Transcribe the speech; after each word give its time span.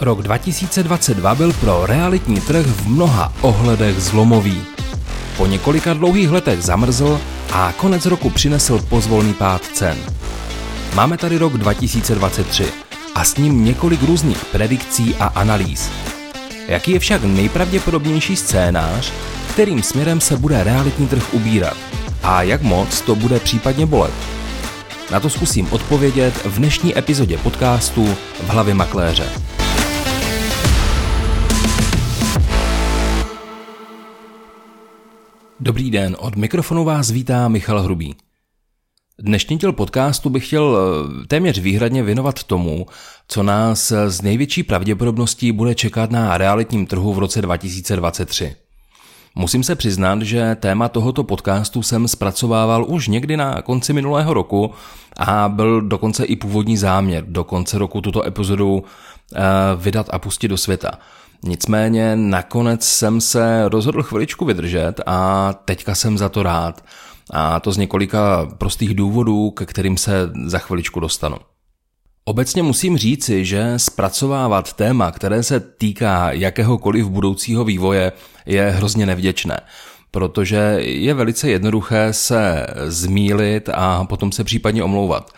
Rok 0.00 0.22
2022 0.22 1.34
byl 1.34 1.52
pro 1.52 1.86
realitní 1.86 2.40
trh 2.40 2.66
v 2.66 2.88
mnoha 2.88 3.32
ohledech 3.40 4.00
zlomový. 4.00 4.62
Po 5.36 5.46
několika 5.46 5.94
dlouhých 5.94 6.30
letech 6.30 6.62
zamrzl 6.62 7.20
a 7.52 7.72
konec 7.72 8.06
roku 8.06 8.30
přinesl 8.30 8.78
pozvolný 8.88 9.34
pád 9.34 9.62
cen. 9.66 9.98
Máme 10.94 11.16
tady 11.16 11.38
rok 11.38 11.52
2023 11.52 12.64
a 13.14 13.24
s 13.24 13.36
ním 13.36 13.64
několik 13.64 14.02
různých 14.02 14.44
predikcí 14.44 15.14
a 15.14 15.26
analýz. 15.26 15.90
Jaký 16.68 16.90
je 16.90 16.98
však 16.98 17.24
nejpravděpodobnější 17.24 18.36
scénář, 18.36 19.12
kterým 19.50 19.82
směrem 19.82 20.20
se 20.20 20.36
bude 20.36 20.64
realitní 20.64 21.08
trh 21.08 21.34
ubírat 21.34 21.76
a 22.22 22.42
jak 22.42 22.62
moc 22.62 23.00
to 23.00 23.14
bude 23.14 23.40
případně 23.40 23.86
bolet? 23.86 24.14
Na 25.10 25.20
to 25.20 25.30
zkusím 25.30 25.68
odpovědět 25.70 26.34
v 26.44 26.58
dnešní 26.58 26.98
epizodě 26.98 27.38
podcastu 27.38 28.16
v 28.42 28.48
hlavě 28.48 28.74
makléře. 28.74 29.49
Dobrý 35.62 35.90
den, 35.90 36.16
od 36.18 36.36
mikrofonu 36.36 36.84
vás 36.84 37.10
vítá 37.10 37.48
Michal 37.48 37.82
Hrubý. 37.82 38.14
Dnešní 39.18 39.58
díl 39.58 39.72
podcastu 39.72 40.30
bych 40.30 40.46
chtěl 40.46 40.78
eh, 40.78 41.26
téměř 41.26 41.58
výhradně 41.58 42.02
věnovat 42.02 42.44
tomu, 42.44 42.86
co 43.28 43.42
nás 43.42 43.92
z 44.06 44.22
největší 44.22 44.62
pravděpodobností 44.62 45.52
bude 45.52 45.74
čekat 45.74 46.10
na 46.10 46.38
realitním 46.38 46.86
trhu 46.86 47.14
v 47.14 47.18
roce 47.18 47.42
2023. 47.42 48.56
Musím 49.34 49.64
se 49.64 49.76
přiznat, 49.76 50.22
že 50.22 50.56
téma 50.60 50.88
tohoto 50.88 51.24
podcastu 51.24 51.82
jsem 51.82 52.08
zpracovával 52.08 52.84
už 52.88 53.08
někdy 53.08 53.36
na 53.36 53.62
konci 53.62 53.92
minulého 53.92 54.34
roku 54.34 54.70
a 55.16 55.48
byl 55.48 55.80
dokonce 55.80 56.24
i 56.24 56.36
původní 56.36 56.76
záměr 56.76 57.24
do 57.28 57.44
konce 57.44 57.78
roku 57.78 58.00
tuto 58.00 58.26
epizodu 58.26 58.84
eh, 59.34 59.40
vydat 59.76 60.06
a 60.10 60.18
pustit 60.18 60.48
do 60.48 60.56
světa. 60.56 60.90
Nicméně 61.42 62.16
nakonec 62.16 62.84
jsem 62.84 63.20
se 63.20 63.68
rozhodl 63.68 64.02
chviličku 64.02 64.44
vydržet 64.44 65.00
a 65.06 65.52
teďka 65.64 65.94
jsem 65.94 66.18
za 66.18 66.28
to 66.28 66.42
rád. 66.42 66.84
A 67.30 67.60
to 67.60 67.72
z 67.72 67.76
několika 67.76 68.48
prostých 68.58 68.94
důvodů, 68.94 69.50
ke 69.50 69.66
kterým 69.66 69.96
se 69.96 70.30
za 70.44 70.58
chviličku 70.58 71.00
dostanu. 71.00 71.36
Obecně 72.24 72.62
musím 72.62 72.96
říci, 72.96 73.44
že 73.44 73.72
zpracovávat 73.76 74.72
téma, 74.72 75.10
které 75.10 75.42
se 75.42 75.60
týká 75.60 76.32
jakéhokoliv 76.32 77.08
budoucího 77.08 77.64
vývoje, 77.64 78.12
je 78.46 78.70
hrozně 78.70 79.06
nevděčné, 79.06 79.60
protože 80.10 80.76
je 80.80 81.14
velice 81.14 81.50
jednoduché 81.50 82.12
se 82.12 82.66
zmílit 82.86 83.68
a 83.74 84.04
potom 84.04 84.32
se 84.32 84.44
případně 84.44 84.82
omlouvat. 84.82 85.32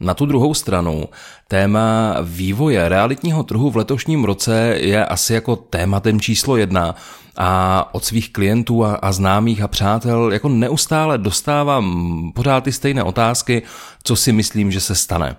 Na 0.00 0.14
tu 0.14 0.26
druhou 0.26 0.54
stranu, 0.54 1.08
téma 1.48 2.16
vývoje 2.22 2.88
realitního 2.88 3.42
trhu 3.42 3.70
v 3.70 3.76
letošním 3.76 4.24
roce 4.24 4.74
je 4.80 5.06
asi 5.06 5.34
jako 5.34 5.56
tématem 5.56 6.20
číslo 6.20 6.56
jedna 6.56 6.94
a 7.36 7.94
od 7.94 8.04
svých 8.04 8.32
klientů 8.32 8.84
a, 8.84 8.94
a 8.94 9.12
známých 9.12 9.62
a 9.62 9.68
přátel 9.68 10.32
jako 10.32 10.48
neustále 10.48 11.18
dostávám 11.18 12.32
pořád 12.34 12.64
ty 12.64 12.72
stejné 12.72 13.02
otázky, 13.02 13.62
co 14.02 14.16
si 14.16 14.32
myslím, 14.32 14.70
že 14.70 14.80
se 14.80 14.94
stane. 14.94 15.36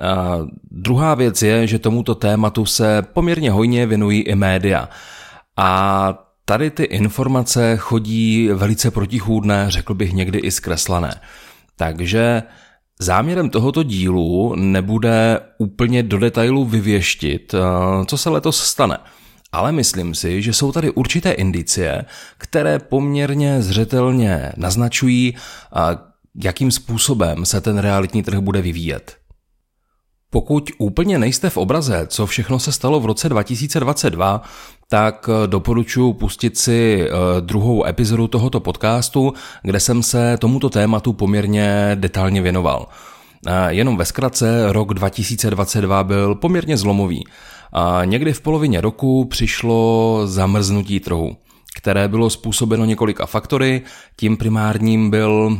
A 0.00 0.38
druhá 0.70 1.14
věc 1.14 1.42
je, 1.42 1.66
že 1.66 1.78
tomuto 1.78 2.14
tématu 2.14 2.66
se 2.66 3.02
poměrně 3.02 3.50
hojně 3.50 3.86
věnují 3.86 4.20
i 4.20 4.34
média. 4.34 4.88
A 5.56 6.14
tady 6.44 6.70
ty 6.70 6.84
informace 6.84 7.76
chodí 7.76 8.48
velice 8.48 8.90
protichůdné, 8.90 9.64
řekl 9.68 9.94
bych 9.94 10.12
někdy 10.12 10.38
i 10.38 10.50
zkreslené. 10.50 11.20
Takže 11.76 12.42
Záměrem 13.00 13.50
tohoto 13.50 13.82
dílu 13.82 14.54
nebude 14.54 15.40
úplně 15.58 16.02
do 16.02 16.18
detailu 16.18 16.64
vyvěštit, 16.64 17.54
eh, 17.54 17.58
co 18.06 18.18
se 18.18 18.30
letos 18.30 18.64
stane. 18.64 18.98
Ale 19.52 19.72
myslím 19.72 20.14
si, 20.14 20.42
že 20.42 20.52
jsou 20.52 20.72
tady 20.72 20.90
určité 20.90 21.32
indicie, 21.32 22.04
které 22.38 22.78
poměrně 22.78 23.62
zřetelně 23.62 24.52
naznačují, 24.56 25.34
jakým 26.44 26.70
způsobem 26.70 27.46
se 27.46 27.60
ten 27.60 27.78
realitní 27.78 28.22
trh 28.22 28.38
bude 28.38 28.62
vyvíjet. 28.62 29.16
Pokud 30.30 30.70
úplně 30.78 31.18
nejste 31.18 31.50
v 31.50 31.56
obraze, 31.56 32.06
co 32.06 32.26
všechno 32.26 32.58
se 32.58 32.72
stalo 32.72 33.00
v 33.00 33.06
roce 33.06 33.28
2022, 33.28 34.42
tak 34.88 35.28
eh, 35.28 35.46
doporučuji 35.46 36.12
pustit 36.12 36.58
si 36.58 37.08
eh, 37.08 37.10
druhou 37.40 37.86
epizodu 37.86 38.28
tohoto 38.28 38.60
podcastu, 38.60 39.34
kde 39.62 39.80
jsem 39.80 40.02
se 40.02 40.36
tomuto 40.36 40.70
tématu 40.70 41.12
poměrně 41.12 41.90
detailně 41.94 42.42
věnoval. 42.42 42.88
Jenom 43.68 43.96
ve 43.96 44.04
zkratce, 44.04 44.72
rok 44.72 44.94
2022 44.94 46.04
byl 46.04 46.34
poměrně 46.34 46.76
zlomový. 46.76 47.24
A 47.72 48.04
někdy 48.04 48.32
v 48.32 48.40
polovině 48.40 48.80
roku 48.80 49.24
přišlo 49.24 50.22
zamrznutí 50.24 51.00
trhu, 51.00 51.36
které 51.76 52.08
bylo 52.08 52.30
způsobeno 52.30 52.84
několika 52.84 53.26
faktory. 53.26 53.82
Tím 54.16 54.36
primárním 54.36 55.10
byl 55.10 55.58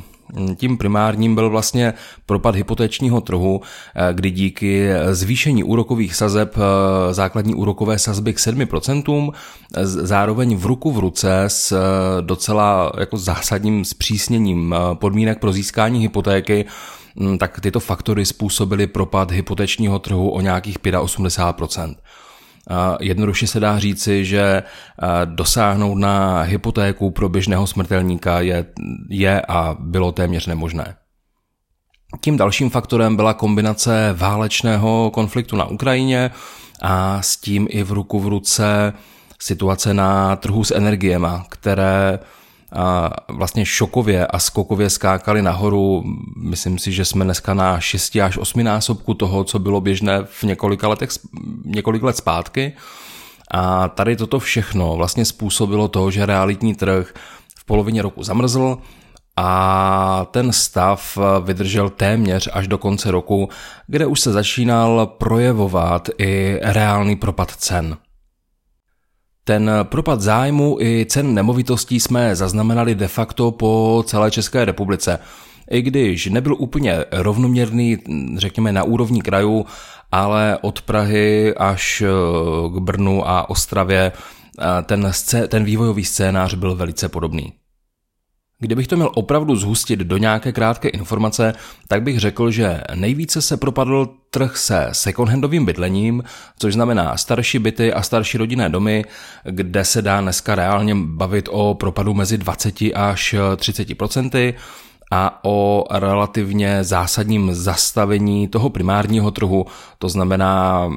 tím 0.56 0.78
primárním 0.78 1.34
byl 1.34 1.50
vlastně 1.50 1.94
propad 2.26 2.54
hypotečního 2.54 3.20
trhu, 3.20 3.60
eh, 3.94 4.14
kdy 4.14 4.30
díky 4.30 4.88
zvýšení 5.10 5.64
úrokových 5.64 6.14
sazeb 6.14 6.56
eh, 6.56 7.14
základní 7.14 7.54
úrokové 7.54 7.98
sazby 7.98 8.34
k 8.34 8.38
7%, 8.38 9.32
zároveň 9.82 10.56
v 10.56 10.66
ruku 10.66 10.92
v 10.92 10.98
ruce 10.98 11.44
s 11.46 11.72
eh, 11.72 11.76
docela 12.22 12.92
jako 12.98 13.16
zásadním 13.16 13.84
zpřísněním 13.84 14.74
podmínek 14.94 15.38
pro 15.38 15.52
získání 15.52 16.00
hypotéky, 16.00 16.64
hm, 17.20 17.38
tak 17.38 17.60
tyto 17.60 17.80
faktory 17.80 18.26
způsobily 18.26 18.86
propad 18.86 19.30
hypotečního 19.30 19.98
trhu 19.98 20.30
o 20.30 20.40
nějakých 20.40 20.78
85%. 20.78 21.96
Jednoduše 23.00 23.46
se 23.46 23.60
dá 23.60 23.78
říci, 23.78 24.24
že 24.24 24.62
dosáhnout 25.24 25.94
na 25.94 26.40
hypotéku 26.40 27.10
pro 27.10 27.28
běžného 27.28 27.66
smrtelníka 27.66 28.40
je, 28.40 28.64
je 29.10 29.42
a 29.48 29.76
bylo 29.80 30.12
téměř 30.12 30.46
nemožné. 30.46 30.96
Tím 32.20 32.36
dalším 32.36 32.70
faktorem 32.70 33.16
byla 33.16 33.34
kombinace 33.34 34.14
válečného 34.18 35.10
konfliktu 35.14 35.56
na 35.56 35.64
Ukrajině 35.64 36.30
a 36.82 37.22
s 37.22 37.36
tím 37.36 37.66
i 37.70 37.82
v 37.82 37.92
ruku 37.92 38.20
v 38.20 38.26
ruce 38.28 38.92
situace 39.40 39.94
na 39.94 40.36
trhu 40.36 40.64
s 40.64 40.70
energiema, 40.70 41.46
které 41.48 42.18
vlastně 43.28 43.66
šokově 43.66 44.26
a 44.26 44.38
skokově 44.38 44.90
skákali 44.90 45.42
nahoru. 45.42 46.04
Myslím 46.36 46.78
si, 46.78 46.92
že 46.92 47.04
jsme 47.04 47.24
dneska 47.24 47.54
na 47.54 47.80
6 47.80 48.16
až 48.16 48.38
8 48.38 48.64
násobku 48.64 49.14
toho, 49.14 49.44
co 49.44 49.58
bylo 49.58 49.80
běžné 49.80 50.24
v 50.24 50.42
několika 50.42 50.88
letech, 50.88 51.10
několik 51.64 52.02
let 52.02 52.16
zpátky. 52.16 52.72
A 53.50 53.88
tady 53.88 54.16
toto 54.16 54.38
všechno 54.38 54.96
vlastně 54.96 55.24
způsobilo 55.24 55.88
to, 55.88 56.10
že 56.10 56.26
realitní 56.26 56.74
trh 56.74 57.14
v 57.58 57.64
polovině 57.64 58.02
roku 58.02 58.22
zamrzl 58.22 58.78
a 59.36 60.26
ten 60.30 60.52
stav 60.52 61.18
vydržel 61.44 61.90
téměř 61.90 62.48
až 62.52 62.68
do 62.68 62.78
konce 62.78 63.10
roku, 63.10 63.48
kde 63.86 64.06
už 64.06 64.20
se 64.20 64.32
začínal 64.32 65.06
projevovat 65.06 66.08
i 66.18 66.58
reálný 66.62 67.16
propad 67.16 67.50
cen. 67.50 67.96
Ten 69.48 69.70
propad 69.82 70.20
zájmu 70.20 70.76
i 70.80 71.06
cen 71.08 71.34
nemovitostí 71.34 72.00
jsme 72.00 72.36
zaznamenali 72.36 72.94
de 72.94 73.08
facto 73.08 73.50
po 73.50 74.02
celé 74.06 74.30
České 74.30 74.64
republice. 74.64 75.18
I 75.70 75.82
když 75.82 76.26
nebyl 76.26 76.56
úplně 76.58 77.04
rovnoměrný, 77.12 77.98
řekněme, 78.36 78.72
na 78.72 78.82
úrovni 78.82 79.22
krajů, 79.22 79.66
ale 80.12 80.58
od 80.62 80.82
Prahy 80.82 81.54
až 81.54 82.02
eh, 82.02 82.08
k 82.68 82.78
Brnu 82.78 83.28
a 83.28 83.50
Ostravě 83.50 84.12
eh, 84.12 84.82
ten, 84.82 85.06
scé- 85.06 85.48
ten 85.48 85.64
vývojový 85.64 86.04
scénář 86.04 86.54
byl 86.54 86.74
velice 86.74 87.08
podobný. 87.08 87.52
Kdybych 88.58 88.88
to 88.88 88.96
měl 88.96 89.10
opravdu 89.14 89.56
zhustit 89.56 90.00
do 90.00 90.16
nějaké 90.16 90.52
krátké 90.52 90.88
informace, 90.88 91.52
tak 91.88 92.02
bych 92.02 92.20
řekl, 92.20 92.50
že 92.50 92.80
nejvíce 92.94 93.42
se 93.42 93.56
propadl 93.56 94.08
trh 94.30 94.56
se 94.56 94.88
second-handovým 94.92 95.64
bydlením, 95.64 96.22
což 96.58 96.74
znamená 96.74 97.16
starší 97.16 97.58
byty 97.58 97.92
a 97.92 98.02
starší 98.02 98.38
rodinné 98.38 98.68
domy, 98.68 99.04
kde 99.44 99.84
se 99.84 100.02
dá 100.02 100.20
dneska 100.20 100.54
reálně 100.54 100.94
bavit 100.94 101.48
o 101.52 101.74
propadu 101.74 102.14
mezi 102.14 102.38
20 102.38 102.74
až 102.94 103.34
30% 103.56 104.54
a 105.12 105.40
o 105.44 105.84
relativně 105.90 106.84
zásadním 106.84 107.54
zastavení 107.54 108.48
toho 108.48 108.70
primárního 108.70 109.30
trhu, 109.30 109.66
to 109.98 110.08
znamená 110.08 110.88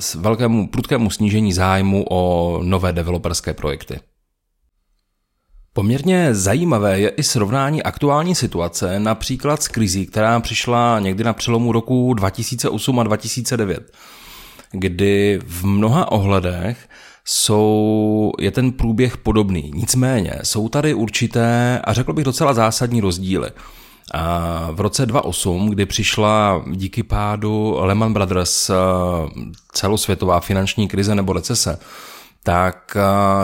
s 0.00 0.14
velkému 0.14 0.68
prudkému 0.68 1.10
snížení 1.10 1.52
zájmu 1.52 2.04
o 2.10 2.60
nové 2.62 2.92
developerské 2.92 3.54
projekty. 3.54 4.00
Poměrně 5.76 6.34
zajímavé 6.34 7.00
je 7.00 7.08
i 7.08 7.22
srovnání 7.22 7.82
aktuální 7.82 8.34
situace 8.34 9.00
například 9.00 9.62
s 9.62 9.68
krizí, 9.68 10.06
která 10.06 10.40
přišla 10.40 11.00
někdy 11.00 11.24
na 11.24 11.32
přelomu 11.32 11.72
roku 11.72 12.14
2008 12.14 12.98
a 12.98 13.02
2009, 13.02 13.92
kdy 14.72 15.40
v 15.46 15.64
mnoha 15.64 16.12
ohledech 16.12 16.88
jsou, 17.24 18.32
je 18.40 18.50
ten 18.50 18.72
průběh 18.72 19.16
podobný. 19.16 19.70
Nicméně 19.74 20.32
jsou 20.42 20.68
tady 20.68 20.94
určité, 20.94 21.80
a 21.84 21.92
řekl 21.92 22.12
bych 22.12 22.24
docela 22.24 22.54
zásadní 22.54 23.00
rozdíly. 23.00 23.50
V 24.72 24.80
roce 24.80 25.06
2008, 25.06 25.70
kdy 25.70 25.86
přišla 25.86 26.64
díky 26.70 27.02
pádu 27.02 27.76
Lehman 27.80 28.12
Brothers 28.12 28.70
celosvětová 29.72 30.40
finanční 30.40 30.88
krize 30.88 31.14
nebo 31.14 31.32
recese, 31.32 31.78
tak 32.44 32.96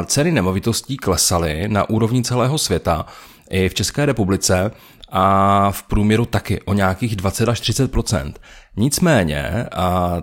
ceny 0.06 0.32
nemovitostí 0.32 0.96
klesaly 0.96 1.68
na 1.68 1.90
úrovni 1.90 2.22
celého 2.22 2.58
světa 2.58 3.06
i 3.50 3.68
v 3.68 3.74
České 3.74 4.06
republice 4.06 4.70
a 5.12 5.70
v 5.70 5.82
průměru 5.82 6.26
taky 6.26 6.62
o 6.62 6.72
nějakých 6.72 7.16
20 7.16 7.48
až 7.48 7.62
30% 7.62 8.32
Nicméně 8.76 9.66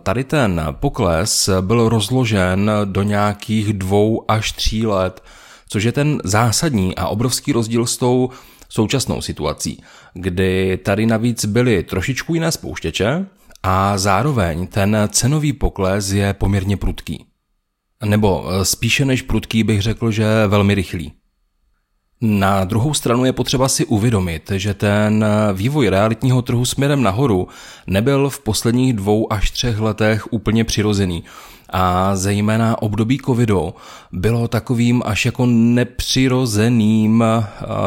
tady 0.03 0.23
ten 0.23 0.61
pokles 0.71 1.49
byl 1.61 1.89
rozložen 1.89 2.71
do 2.85 3.03
nějakých 3.03 3.73
dvou 3.73 4.31
až 4.31 4.51
tří 4.51 4.85
let, 4.85 5.23
což 5.69 5.83
je 5.83 5.91
ten 5.91 6.21
zásadní 6.23 6.95
a 6.95 7.07
obrovský 7.07 7.51
rozdíl 7.51 7.85
s 7.85 7.97
tou 7.97 8.29
současnou 8.69 9.21
situací, 9.21 9.83
kdy 10.13 10.79
tady 10.83 11.05
navíc 11.05 11.45
byly 11.45 11.83
trošičku 11.83 12.33
jiné 12.33 12.51
spouštěče 12.51 13.25
a 13.63 13.97
zároveň 13.97 14.67
ten 14.67 14.97
cenový 15.11 15.53
pokles 15.53 16.11
je 16.11 16.33
poměrně 16.33 16.77
prudký. 16.77 17.26
Nebo 18.05 18.45
spíše 18.63 19.05
než 19.05 19.21
prudký 19.21 19.63
bych 19.63 19.81
řekl, 19.81 20.11
že 20.11 20.47
velmi 20.47 20.75
rychlý. 20.75 21.13
Na 22.21 22.63
druhou 22.63 22.93
stranu 22.93 23.25
je 23.25 23.33
potřeba 23.33 23.67
si 23.67 23.85
uvědomit, 23.85 24.51
že 24.55 24.73
ten 24.73 25.25
vývoj 25.53 25.89
realitního 25.89 26.41
trhu 26.41 26.65
směrem 26.65 27.03
nahoru 27.03 27.47
nebyl 27.87 28.29
v 28.29 28.39
posledních 28.39 28.93
dvou 28.93 29.33
až 29.33 29.51
třech 29.51 29.79
letech 29.79 30.33
úplně 30.33 30.63
přirozený. 30.63 31.23
A 31.69 32.15
zejména 32.15 32.81
období 32.81 33.19
covidu 33.25 33.73
bylo 34.11 34.47
takovým 34.47 35.01
až 35.05 35.25
jako 35.25 35.45
nepřirozeným, 35.45 37.23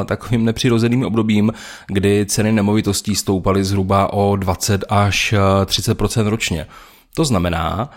takovým 0.04 0.44
nepřirozeným 0.44 1.04
obdobím, 1.04 1.52
kdy 1.86 2.26
ceny 2.26 2.52
nemovitostí 2.52 3.14
stoupaly 3.14 3.64
zhruba 3.64 4.12
o 4.12 4.36
20 4.36 4.84
až 4.88 5.34
30% 5.64 6.26
ročně. 6.26 6.66
To 7.14 7.24
znamená, 7.24 7.90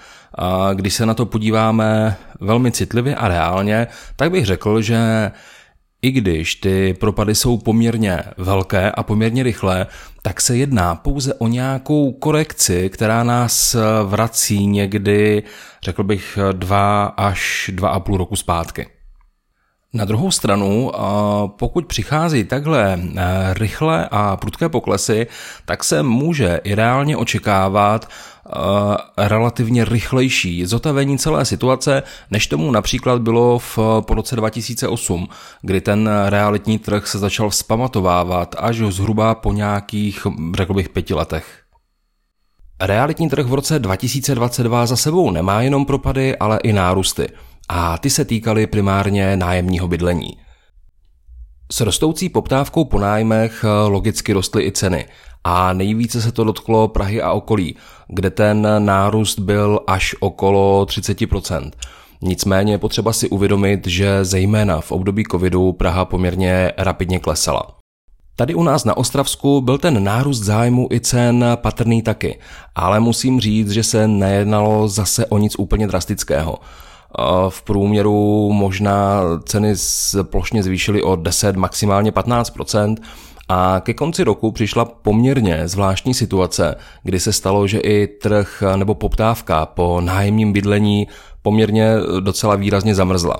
když 0.74 0.94
se 0.94 1.06
na 1.06 1.13
to 1.13 1.25
podíváme 1.25 2.18
velmi 2.39 2.71
citlivě 2.71 3.15
a 3.15 3.27
reálně, 3.27 3.88
tak 4.15 4.31
bych 4.31 4.45
řekl, 4.45 4.81
že 4.81 5.31
i 6.01 6.12
když 6.12 6.56
ty 6.56 6.94
propady 7.00 7.35
jsou 7.35 7.57
poměrně 7.57 8.24
velké 8.38 8.91
a 8.91 9.03
poměrně 9.03 9.44
rychlé, 9.44 9.88
tak 10.21 10.41
se 10.41 10.57
jedná 10.57 10.95
pouze 10.95 11.33
o 11.33 11.47
nějakou 11.47 12.12
korekci, 12.12 12.89
která 12.89 13.24
nás 13.24 13.75
vrací 14.06 14.68
někdy, 14.68 15.44
řekl 15.83 16.03
bych, 16.03 16.39
dva 16.51 17.06
až 17.06 17.69
dva 17.74 17.89
a 17.89 18.00
půl 18.00 18.18
roku 18.18 18.36
zpátky. 18.36 18.88
Na 19.94 20.06
druhou 20.06 20.31
stranu, 20.31 20.92
pokud 21.48 21.86
přichází 21.86 22.44
takhle 22.44 22.94
e, 22.94 23.54
rychle 23.54 24.07
a 24.12 24.38
prudké 24.38 24.69
poklesy, 24.69 25.28
tak 25.66 25.84
se 25.84 26.04
může 26.04 26.60
i 26.63 26.75
reálně 26.75 27.18
očekávat 27.18 28.10
Eh, 28.50 29.28
relativně 29.28 29.86
rychlejší 29.86 30.66
zotavení 30.66 31.18
celé 31.18 31.45
situace, 31.45 32.04
než 32.31 32.48
tomu 32.48 32.72
například 32.72 33.22
bylo 33.22 33.60
v, 33.60 33.80
po 34.07 34.13
roce 34.13 34.36
2008, 34.36 35.28
kdy 35.62 35.81
ten 35.81 36.10
realitní 36.25 36.80
trh 36.80 37.07
se 37.07 37.19
začal 37.19 37.50
vzpamatovávat 37.50 38.56
až 38.60 38.78
zhruba 38.78 39.36
po 39.36 39.51
nějakých, 39.51 40.28
řekl 40.56 40.74
bych, 40.74 40.89
pěti 40.89 41.13
letech. 41.13 41.60
Realitní 42.81 43.30
trh 43.30 43.46
v 43.46 43.54
roce 43.54 43.80
2022 43.80 44.86
za 44.86 44.96
sebou 44.96 45.31
nemá 45.31 45.62
jenom 45.62 45.86
propady, 45.86 46.38
ale 46.38 46.60
i 46.63 46.74
nárůsty. 46.74 47.28
A 47.69 47.98
ty 47.98 48.10
se 48.10 48.25
týkaly 48.25 48.68
primárně 48.68 49.38
nájemního 49.38 49.88
bydlení. 49.88 50.38
S 51.71 51.81
rostoucí 51.81 52.30
poptávkou 52.30 52.86
po 52.86 53.00
nájmech 53.00 53.65
logicky 53.88 54.33
rostly 54.33 54.63
i 54.63 54.71
ceny 54.71 55.06
a 55.44 55.74
nejvíce 55.74 56.21
se 56.21 56.31
to 56.31 56.44
dotklo 56.44 56.88
Prahy 56.88 57.21
a 57.21 57.31
okolí, 57.31 57.75
kde 58.07 58.30
ten 58.30 58.86
nárůst 58.86 59.39
byl 59.39 59.80
až 59.88 60.15
okolo 60.19 60.86
30%. 60.86 61.71
Nicméně 62.21 62.74
je 62.74 62.77
potřeba 62.77 63.13
si 63.13 63.30
uvědomit, 63.30 63.88
že 63.88 64.25
zejména 64.25 64.81
v 64.81 64.92
období 64.92 65.24
covidu 65.31 65.71
Praha 65.71 66.06
poměrně 66.06 66.71
rapidně 66.77 67.19
klesala. 67.19 67.77
Tady 68.36 68.54
u 68.54 68.63
nás 68.63 68.86
na 68.86 68.98
Ostravsku 68.98 69.62
byl 69.62 69.77
ten 69.77 70.04
nárůst 70.04 70.39
zájmu 70.39 70.88
i 70.92 71.00
cen 71.00 71.45
patrný 71.56 72.01
taky, 72.01 72.39
ale 72.75 73.00
musím 73.00 73.39
říct, 73.39 73.71
že 73.71 73.83
se 73.83 74.07
nejednalo 74.07 74.88
zase 74.88 75.25
o 75.25 75.38
nic 75.38 75.56
úplně 75.57 75.88
drastického. 75.88 76.57
V 77.50 77.62
průměru 77.62 78.50
možná 78.54 79.21
ceny 79.44 79.74
plošně 80.24 80.63
zvýšily 80.63 81.04
o 81.04 81.15
10, 81.15 81.56
maximálně 81.56 82.12
15% 82.12 82.95
a 83.50 83.80
ke 83.80 83.94
konci 83.94 84.24
roku 84.24 84.51
přišla 84.51 84.86
poměrně 84.86 85.68
zvláštní 85.68 86.13
situace, 86.13 86.75
kdy 87.04 87.19
se 87.19 87.33
stalo, 87.33 87.68
že 87.68 87.80
i 87.80 88.07
trh 88.07 88.63
nebo 88.75 88.95
poptávka 88.95 89.65
po 89.65 90.01
nájemním 90.01 90.54
bydlení 90.54 91.07
poměrně 91.42 91.94
docela 92.19 92.56
výrazně 92.56 92.95
zamrzla. 92.95 93.36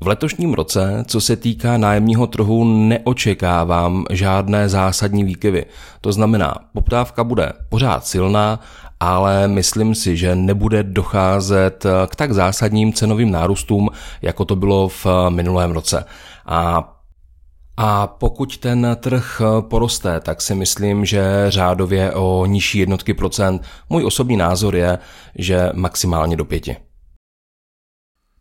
V 0.00 0.06
letošním 0.06 0.54
roce, 0.54 1.04
co 1.06 1.20
se 1.20 1.36
týká 1.36 1.78
nájemního 1.78 2.26
trhu, 2.26 2.64
neočekávám 2.64 4.04
žádné 4.10 4.68
zásadní 4.68 5.24
výkyvy. 5.24 5.64
To 6.00 6.12
znamená, 6.12 6.54
poptávka 6.74 7.24
bude 7.24 7.52
pořád 7.68 8.06
silná, 8.06 8.60
ale 9.02 9.48
myslím 9.48 9.94
si, 9.94 10.16
že 10.16 10.36
nebude 10.36 10.82
docházet 10.82 11.86
k 12.06 12.16
tak 12.16 12.32
zásadním 12.32 12.92
cenovým 12.92 13.30
nárůstům, 13.30 13.88
jako 14.22 14.44
to 14.44 14.56
bylo 14.56 14.88
v 14.88 15.06
minulém 15.28 15.70
roce. 15.70 16.04
A 16.46 16.88
a 17.76 18.06
pokud 18.06 18.58
ten 18.58 18.96
trh 19.00 19.42
poroste, 19.60 20.20
tak 20.20 20.42
si 20.42 20.54
myslím, 20.54 21.04
že 21.04 21.44
řádově 21.48 22.12
o 22.12 22.46
nižší 22.46 22.78
jednotky 22.78 23.14
procent. 23.14 23.62
Můj 23.90 24.04
osobní 24.04 24.36
názor 24.36 24.76
je, 24.76 24.98
že 25.34 25.70
maximálně 25.74 26.36
do 26.36 26.44
pěti. 26.44 26.76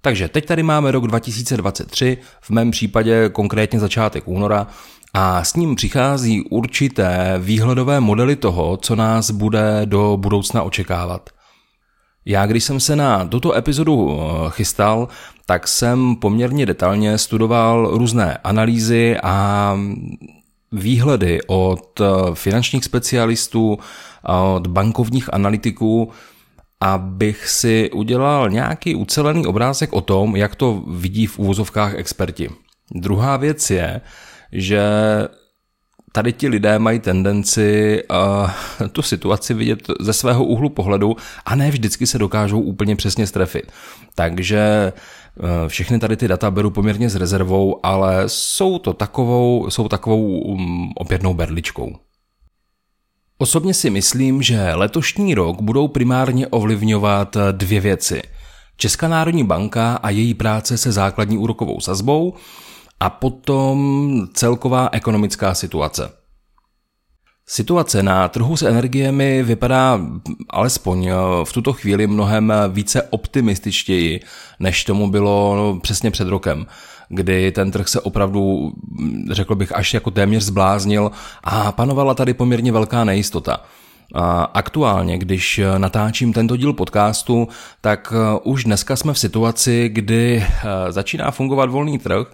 Takže 0.01 0.27
teď 0.27 0.45
tady 0.45 0.63
máme 0.63 0.91
rok 0.91 1.07
2023, 1.07 2.17
v 2.41 2.49
mém 2.49 2.71
případě 2.71 3.29
konkrétně 3.29 3.79
začátek 3.79 4.27
února, 4.27 4.67
a 5.13 5.43
s 5.43 5.55
ním 5.55 5.75
přichází 5.75 6.41
určité 6.41 7.35
výhledové 7.39 7.99
modely 7.99 8.35
toho, 8.35 8.77
co 8.77 8.95
nás 8.95 9.31
bude 9.31 9.81
do 9.85 10.17
budoucna 10.17 10.63
očekávat. 10.63 11.29
Já, 12.25 12.45
když 12.45 12.63
jsem 12.63 12.79
se 12.79 12.95
na 12.95 13.25
tuto 13.25 13.55
epizodu 13.55 14.19
eh, 14.21 14.49
chystal, 14.49 15.07
tak 15.45 15.67
jsem 15.67 16.15
poměrně 16.15 16.65
detailně 16.65 17.17
studoval 17.17 17.97
různé 17.97 18.37
analýzy 18.37 19.17
a 19.23 19.77
výhledy 20.71 21.39
od 21.47 22.01
eh, 22.01 22.05
finančních 22.33 22.85
specialistů, 22.85 23.79
od 24.55 24.67
bankovních 24.67 25.33
analytiků, 25.33 26.11
abych 26.81 27.47
si 27.47 27.91
udělal 27.91 28.49
nějaký 28.49 28.95
ucelený 28.95 29.45
obrázek 29.45 29.93
o 29.93 30.01
tom, 30.01 30.35
jak 30.35 30.55
to 30.55 30.83
vidí 30.87 31.25
v 31.25 31.39
úvozovkách 31.39 31.95
experti. 31.95 32.49
Druhá 32.95 33.37
věc 33.37 33.69
je, 33.69 34.01
že 34.51 34.81
tady 36.11 36.33
ti 36.33 36.47
lidé 36.47 36.79
mají 36.79 36.99
tendenci 36.99 38.03
uh, 38.11 38.49
tu 38.91 39.01
situaci 39.01 39.53
vidět 39.53 39.87
ze 39.99 40.13
svého 40.13 40.45
úhlu 40.45 40.69
pohledu 40.69 41.15
a 41.45 41.55
ne 41.55 41.71
vždycky 41.71 42.07
se 42.07 42.17
dokážou 42.17 42.59
úplně 42.61 42.95
přesně 42.95 43.27
strefit. 43.27 43.71
Takže 44.15 44.93
uh, 45.39 45.47
všechny 45.67 45.99
tady 45.99 46.17
ty 46.17 46.27
data 46.27 46.51
beru 46.51 46.71
poměrně 46.71 47.09
s 47.09 47.15
rezervou, 47.15 47.85
ale 47.85 48.23
jsou 48.27 48.79
to 48.79 48.93
takovou, 48.93 49.69
jsou 49.69 49.87
takovou 49.87 50.39
um, 50.41 50.93
opětnou 50.95 51.33
berličkou. 51.33 51.95
Osobně 53.37 53.73
si 53.73 53.89
myslím, 53.89 54.41
že 54.41 54.73
letošní 54.73 55.35
rok 55.35 55.61
budou 55.61 55.87
primárně 55.87 56.47
ovlivňovat 56.47 57.37
dvě 57.51 57.79
věci. 57.79 58.21
Česká 58.77 59.07
národní 59.07 59.43
banka 59.43 59.95
a 59.95 60.09
její 60.09 60.33
práce 60.33 60.77
se 60.77 60.91
základní 60.91 61.37
úrokovou 61.37 61.79
sazbou 61.79 62.33
a 63.01 63.09
potom 63.09 63.77
celková 64.33 64.89
ekonomická 64.91 65.53
situace. 65.53 66.11
Situace 67.45 68.03
na 68.03 68.27
trhu 68.27 68.57
s 68.57 68.63
energiemi 68.63 69.43
vypadá 69.43 69.99
alespoň 70.49 71.09
v 71.43 71.53
tuto 71.53 71.73
chvíli 71.73 72.07
mnohem 72.07 72.53
více 72.69 73.01
optimističtěji, 73.01 74.19
než 74.59 74.83
tomu 74.83 75.09
bylo 75.09 75.79
přesně 75.81 76.11
před 76.11 76.27
rokem, 76.27 76.65
kdy 77.09 77.51
ten 77.51 77.71
trh 77.71 77.87
se 77.87 78.01
opravdu, 78.01 78.71
řekl 79.31 79.55
bych, 79.55 79.75
až 79.75 79.93
jako 79.93 80.11
téměř 80.11 80.43
zbláznil 80.43 81.11
a 81.43 81.71
panovala 81.71 82.13
tady 82.13 82.33
poměrně 82.33 82.71
velká 82.71 83.03
nejistota. 83.03 83.61
A 84.13 84.43
aktuálně, 84.43 85.17
když 85.17 85.61
natáčím 85.77 86.33
tento 86.33 86.57
díl 86.57 86.73
podcastu, 86.73 87.47
tak 87.81 88.13
už 88.43 88.63
dneska 88.63 88.95
jsme 88.95 89.13
v 89.13 89.19
situaci, 89.19 89.89
kdy 89.89 90.45
začíná 90.89 91.31
fungovat 91.31 91.69
volný 91.69 91.99
trh 91.99 92.27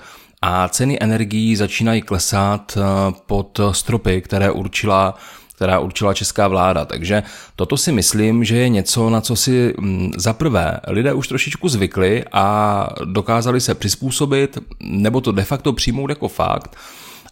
a 0.49 0.67
ceny 0.67 0.97
energií 1.01 1.55
začínají 1.55 2.01
klesat 2.01 2.77
eh, 2.77 3.13
pod 3.25 3.59
stropy, 3.71 4.21
které 4.21 4.51
určila 4.51 5.15
která 5.55 5.79
určila 5.79 6.13
česká 6.13 6.47
vláda. 6.47 6.85
Takže 6.85 7.23
toto 7.55 7.77
si 7.77 7.91
myslím, 7.91 8.43
že 8.43 8.57
je 8.57 8.69
něco, 8.69 9.09
na 9.09 9.21
co 9.21 9.35
si 9.35 9.73
mm, 9.77 10.11
za 10.17 10.33
prvé 10.33 10.79
lidé 10.87 11.13
už 11.13 11.27
trošičku 11.27 11.69
zvykli 11.69 12.23
a 12.31 12.87
dokázali 13.05 13.61
se 13.61 13.75
přizpůsobit, 13.75 14.57
nebo 14.79 15.21
to 15.21 15.31
de 15.31 15.43
facto 15.43 15.73
přijmout 15.73 16.09
jako 16.09 16.27
fakt. 16.27 16.75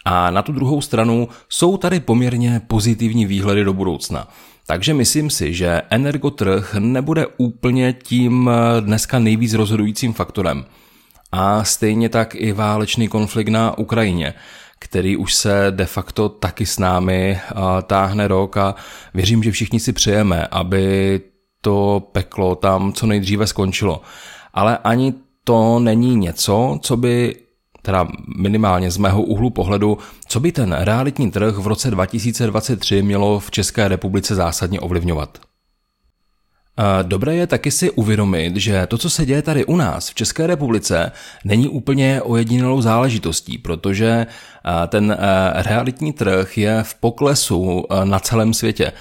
A 0.05 0.31
na 0.31 0.41
tu 0.41 0.51
druhou 0.51 0.81
stranu 0.81 1.29
jsou 1.49 1.77
tady 1.77 1.99
poměrně 1.99 2.61
pozitivní 2.67 3.25
výhledy 3.25 3.63
do 3.63 3.73
budoucna. 3.73 4.27
Takže 4.67 4.93
myslím 4.93 5.29
si, 5.29 5.53
že 5.53 5.81
energotrh 5.89 6.75
nebude 6.79 7.27
úplně 7.37 7.93
tím 7.93 8.49
dneska 8.79 9.19
nejvíc 9.19 9.53
rozhodujícím 9.53 10.13
faktorem. 10.13 10.65
A 11.31 11.63
stejně 11.63 12.09
tak 12.09 12.35
i 12.35 12.51
válečný 12.51 13.07
konflikt 13.07 13.49
na 13.49 13.77
Ukrajině, 13.77 14.33
který 14.79 15.17
už 15.17 15.33
se 15.33 15.67
de 15.69 15.85
facto 15.85 16.29
taky 16.29 16.65
s 16.65 16.79
námi 16.79 17.39
táhne 17.87 18.27
rok 18.27 18.57
a 18.57 18.75
věřím, 19.13 19.43
že 19.43 19.51
všichni 19.51 19.79
si 19.79 19.93
přejeme, 19.93 20.47
aby 20.47 21.21
to 21.61 22.07
peklo 22.11 22.55
tam 22.55 22.93
co 22.93 23.07
nejdříve 23.07 23.47
skončilo. 23.47 24.01
Ale 24.53 24.77
ani 24.77 25.13
to 25.43 25.79
není 25.79 26.15
něco, 26.15 26.79
co 26.81 26.97
by 26.97 27.35
teda 27.81 28.07
minimálně 28.37 28.91
z 28.91 28.97
mého 28.97 29.21
úhlu 29.21 29.49
pohledu, 29.49 29.97
co 30.27 30.39
by 30.39 30.51
ten 30.51 30.75
realitní 30.79 31.31
trh 31.31 31.55
v 31.55 31.67
roce 31.67 31.91
2023 31.91 33.01
mělo 33.01 33.39
v 33.39 33.51
České 33.51 33.87
republice 33.87 34.35
zásadně 34.35 34.79
ovlivňovat. 34.79 35.37
Dobré 37.03 37.35
je 37.35 37.47
taky 37.47 37.71
si 37.71 37.91
uvědomit, 37.91 38.55
že 38.55 38.87
to, 38.87 38.97
co 38.97 39.09
se 39.09 39.25
děje 39.25 39.41
tady 39.41 39.65
u 39.65 39.75
nás 39.75 40.09
v 40.09 40.15
České 40.15 40.47
republice, 40.47 41.11
není 41.45 41.67
úplně 41.67 42.21
ojedinělou 42.21 42.81
záležitostí, 42.81 43.57
protože 43.57 44.27
ten 44.87 45.17
realitní 45.53 46.13
trh 46.13 46.57
je 46.57 46.83
v 46.83 46.95
poklesu 46.95 47.85
na 48.03 48.19
celém 48.19 48.53
světě. 48.53 48.91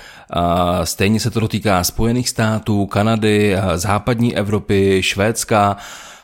Stejně 0.84 1.20
se 1.20 1.30
to 1.30 1.40
dotýká 1.40 1.84
Spojených 1.84 2.28
států, 2.28 2.86
Kanady, 2.86 3.56
západní 3.74 4.36
Evropy, 4.36 5.02
Švédska. 5.02 5.76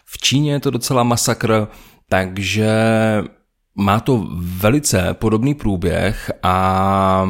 V 0.05 0.19
Číně 0.19 0.53
je 0.53 0.61
to 0.61 0.71
docela 0.71 1.03
masakr, 1.03 1.67
takže 2.09 2.71
má 3.81 4.01
to 4.01 4.27
velice 4.37 5.15
podobný 5.15 5.55
průběh 5.55 6.31
a 6.43 7.29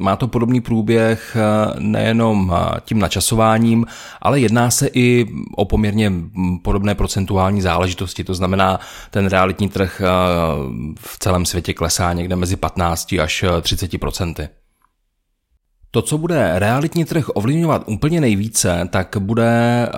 má 0.00 0.16
to 0.16 0.28
podobný 0.28 0.60
průběh 0.60 1.36
eh, 1.36 1.74
nejenom 1.78 2.54
eh, 2.54 2.80
tím 2.84 2.98
načasováním, 2.98 3.86
ale 4.22 4.40
jedná 4.40 4.70
se 4.70 4.88
i 4.92 5.26
o 5.56 5.64
poměrně 5.64 6.12
podobné 6.62 6.94
procentuální 6.94 7.60
záležitosti. 7.60 8.24
To 8.24 8.34
znamená, 8.34 8.80
ten 9.10 9.26
realitní 9.26 9.68
trh 9.68 10.02
eh, 10.04 10.08
v 10.98 11.18
celém 11.18 11.46
světě 11.46 11.74
klesá 11.74 12.12
někde 12.12 12.36
mezi 12.36 12.56
15 12.56 13.12
až 13.22 13.44
30 13.62 13.98
procenty. 13.98 14.48
To, 15.90 16.02
co 16.02 16.18
bude 16.18 16.52
realitní 16.54 17.04
trh 17.04 17.28
ovlivňovat 17.28 17.82
úplně 17.86 18.20
nejvíce, 18.20 18.88
tak 18.90 19.16
bude 19.18 19.88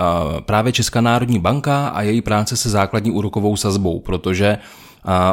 právě 0.47 0.73
Česká 0.73 1.01
národní 1.01 1.39
banka 1.39 1.89
a 1.89 2.03
její 2.03 2.23
práce 2.23 2.57
se 2.57 2.71
základní 2.71 3.11
úrokovou 3.11 3.57
sazbou, 3.57 4.01
protože 4.01 4.59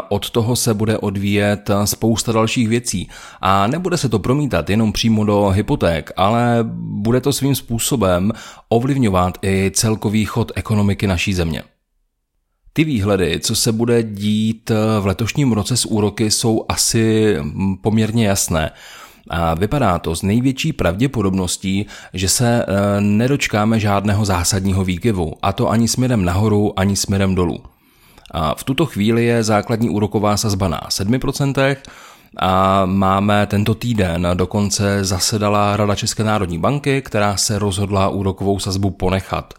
od 0.10 0.30
toho 0.30 0.56
se 0.56 0.74
bude 0.74 0.98
odvíjet 0.98 1.70
spousta 1.86 2.32
dalších 2.32 2.68
věcí. 2.68 3.10
A 3.42 3.68
nebude 3.68 3.98
se 3.98 4.10
to 4.10 4.20
promítat 4.20 4.70
jenom 4.70 4.92
přímo 4.92 5.26
do 5.26 5.50
hypoték, 5.50 6.12
ale 6.18 6.58
bude 6.80 7.22
to 7.22 7.34
svým 7.34 7.56
způsobem 7.56 8.32
ovlivňovat 8.70 9.38
i 9.42 9.72
celkový 9.74 10.26
chod 10.26 10.52
ekonomiky 10.56 11.08
naší 11.08 11.34
země. 11.34 11.64
Ty 12.74 12.84
výhledy, 12.84 13.40
co 13.40 13.56
se 13.56 13.72
bude 13.72 14.04
dít 14.04 14.72
v 15.00 15.06
letošním 15.06 15.52
roce 15.52 15.78
s 15.78 15.86
úroky, 15.86 16.32
jsou 16.32 16.66
asi 16.70 17.36
poměrně 17.82 18.28
jasné. 18.28 18.72
A 19.30 19.54
vypadá 19.54 20.00
to 20.00 20.16
s 20.16 20.22
největší 20.22 20.74
pravděpodobností, 20.74 21.86
že 22.14 22.30
se 22.30 22.64
e, 22.64 22.66
nedočkáme 23.02 23.80
žádného 23.80 24.26
zásadního 24.26 24.84
výkyvu, 24.84 25.34
a 25.42 25.54
to 25.54 25.70
ani 25.70 25.88
směrem 25.88 26.26
nahoru, 26.26 26.80
ani 26.80 26.96
směrem 26.96 27.36
dolů. 27.36 27.64
A 28.32 28.56
v 28.56 28.64
tuto 28.64 28.86
chvíli 28.86 29.26
je 29.26 29.44
základní 29.44 29.90
úroková 29.90 30.38
sazba 30.38 30.68
na 30.68 30.82
7%, 30.90 31.76
a 32.40 32.86
máme 32.86 33.48
tento 33.48 33.76
týden 33.76 34.28
dokonce 34.34 35.04
zasedala 35.04 35.78
Rada 35.78 35.96
České 35.96 36.24
národní 36.24 36.60
banky, 36.60 37.02
která 37.02 37.38
se 37.38 37.60
rozhodla 37.60 38.10
úrokovou 38.10 38.60
sazbu 38.60 38.90
ponechat. 38.90 39.54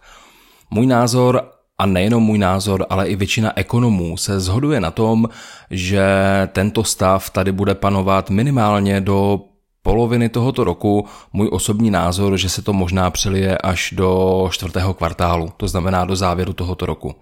Můj 0.71 0.87
názor 0.87 1.43
a 1.79 1.87
nejenom 1.87 2.23
můj 2.23 2.39
názor, 2.39 2.87
ale 2.91 3.09
i 3.09 3.17
většina 3.17 3.53
ekonomů 3.57 4.17
se 4.17 4.41
zhoduje 4.41 4.81
na 4.81 4.91
tom, 4.91 5.29
že 5.71 6.07
tento 6.53 6.85
stav 6.85 7.31
tady 7.31 7.53
bude 7.53 7.75
panovat 7.75 8.31
minimálně 8.31 9.01
do 9.01 9.41
poloviny 9.83 10.29
tohoto 10.29 10.65
roku. 10.65 11.07
Můj 11.33 11.49
osobní 11.53 11.91
názor, 11.91 12.37
že 12.37 12.49
se 12.49 12.63
to 12.63 12.73
možná 12.73 13.11
přelije 13.11 13.59
až 13.59 13.95
do 13.97 14.49
čtvrtého 14.53 14.95
kvartálu, 14.95 15.53
to 15.57 15.69
znamená 15.69 16.05
do 16.05 16.17
závěru 16.17 16.53
tohoto 16.53 16.87
roku. 16.87 17.15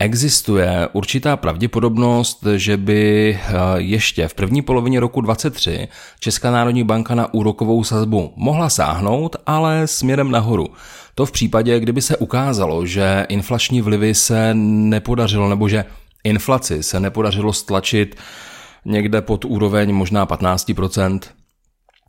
Existuje 0.00 0.88
určitá 0.92 1.36
pravděpodobnost, 1.36 2.46
že 2.56 2.76
by 2.76 3.30
eh, 3.34 3.52
ještě 3.76 4.28
v 4.28 4.34
první 4.34 4.62
polovině 4.62 5.00
roku 5.00 5.20
2023 5.20 5.88
Česká 6.20 6.50
národní 6.50 6.84
banka 6.84 7.14
na 7.14 7.34
úrokovou 7.34 7.84
sazbu 7.84 8.32
mohla 8.36 8.70
sáhnout, 8.70 9.36
ale 9.46 9.86
směrem 9.86 10.30
nahoru. 10.30 10.66
To 11.14 11.26
v 11.26 11.32
případě, 11.32 11.80
kdyby 11.80 12.02
se 12.02 12.16
ukázalo, 12.16 12.86
že 12.86 13.26
inflační 13.28 13.80
vlivy 13.80 14.14
se 14.14 14.54
nepodařilo, 14.54 15.48
nebo 15.48 15.68
že 15.68 15.84
inflaci 16.24 16.82
se 16.82 17.00
nepodařilo 17.00 17.52
stlačit 17.52 18.16
někde 18.84 19.22
pod 19.22 19.44
úroveň 19.44 19.92
možná 19.92 20.26
15%. 20.26 21.20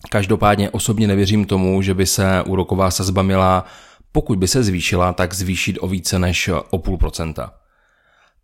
Každopádně 0.09 0.69
osobně 0.69 1.07
nevěřím 1.07 1.45
tomu, 1.45 1.81
že 1.81 1.93
by 1.93 2.05
se 2.05 2.43
úroková 2.45 2.91
sazba 2.91 3.21
měla, 3.21 3.65
pokud 4.11 4.39
by 4.39 4.47
se 4.47 4.63
zvýšila, 4.63 5.13
tak 5.13 5.33
zvýšit 5.33 5.77
o 5.81 5.87
více 5.87 6.19
než 6.19 6.49
o 6.69 6.77
půl 6.77 6.97
procenta. 6.97 7.58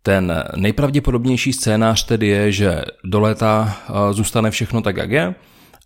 Ten 0.06 0.44
nejpravděpodobnější 0.56 1.52
scénář 1.52 2.04
tedy 2.04 2.26
je, 2.26 2.52
že 2.52 2.82
do 3.04 3.20
léta 3.20 3.76
eh, 3.88 4.12
zůstane 4.12 4.50
všechno 4.50 4.82
tak, 4.82 4.96
jak 4.96 5.10
je, 5.10 5.34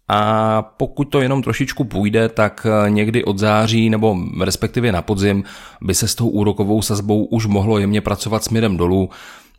a 0.09 0.63
pokud 0.63 1.05
to 1.05 1.21
jenom 1.21 1.43
trošičku 1.43 1.85
půjde, 1.85 2.29
tak 2.29 2.67
eh, 2.67 2.91
někdy 2.91 3.25
od 3.25 3.39
září 3.39 3.91
nebo 3.91 4.17
respektive 4.41 4.93
na 4.93 5.03
podzim 5.03 5.45
by 5.81 5.95
se 5.95 6.09
s 6.09 6.15
tou 6.15 6.29
úrokovou 6.29 6.83
sazbou 6.83 7.25
už 7.25 7.47
mohlo 7.47 7.79
jemně 7.79 8.01
pracovat 8.01 8.45
směrem 8.45 8.77
dolů. 8.77 9.11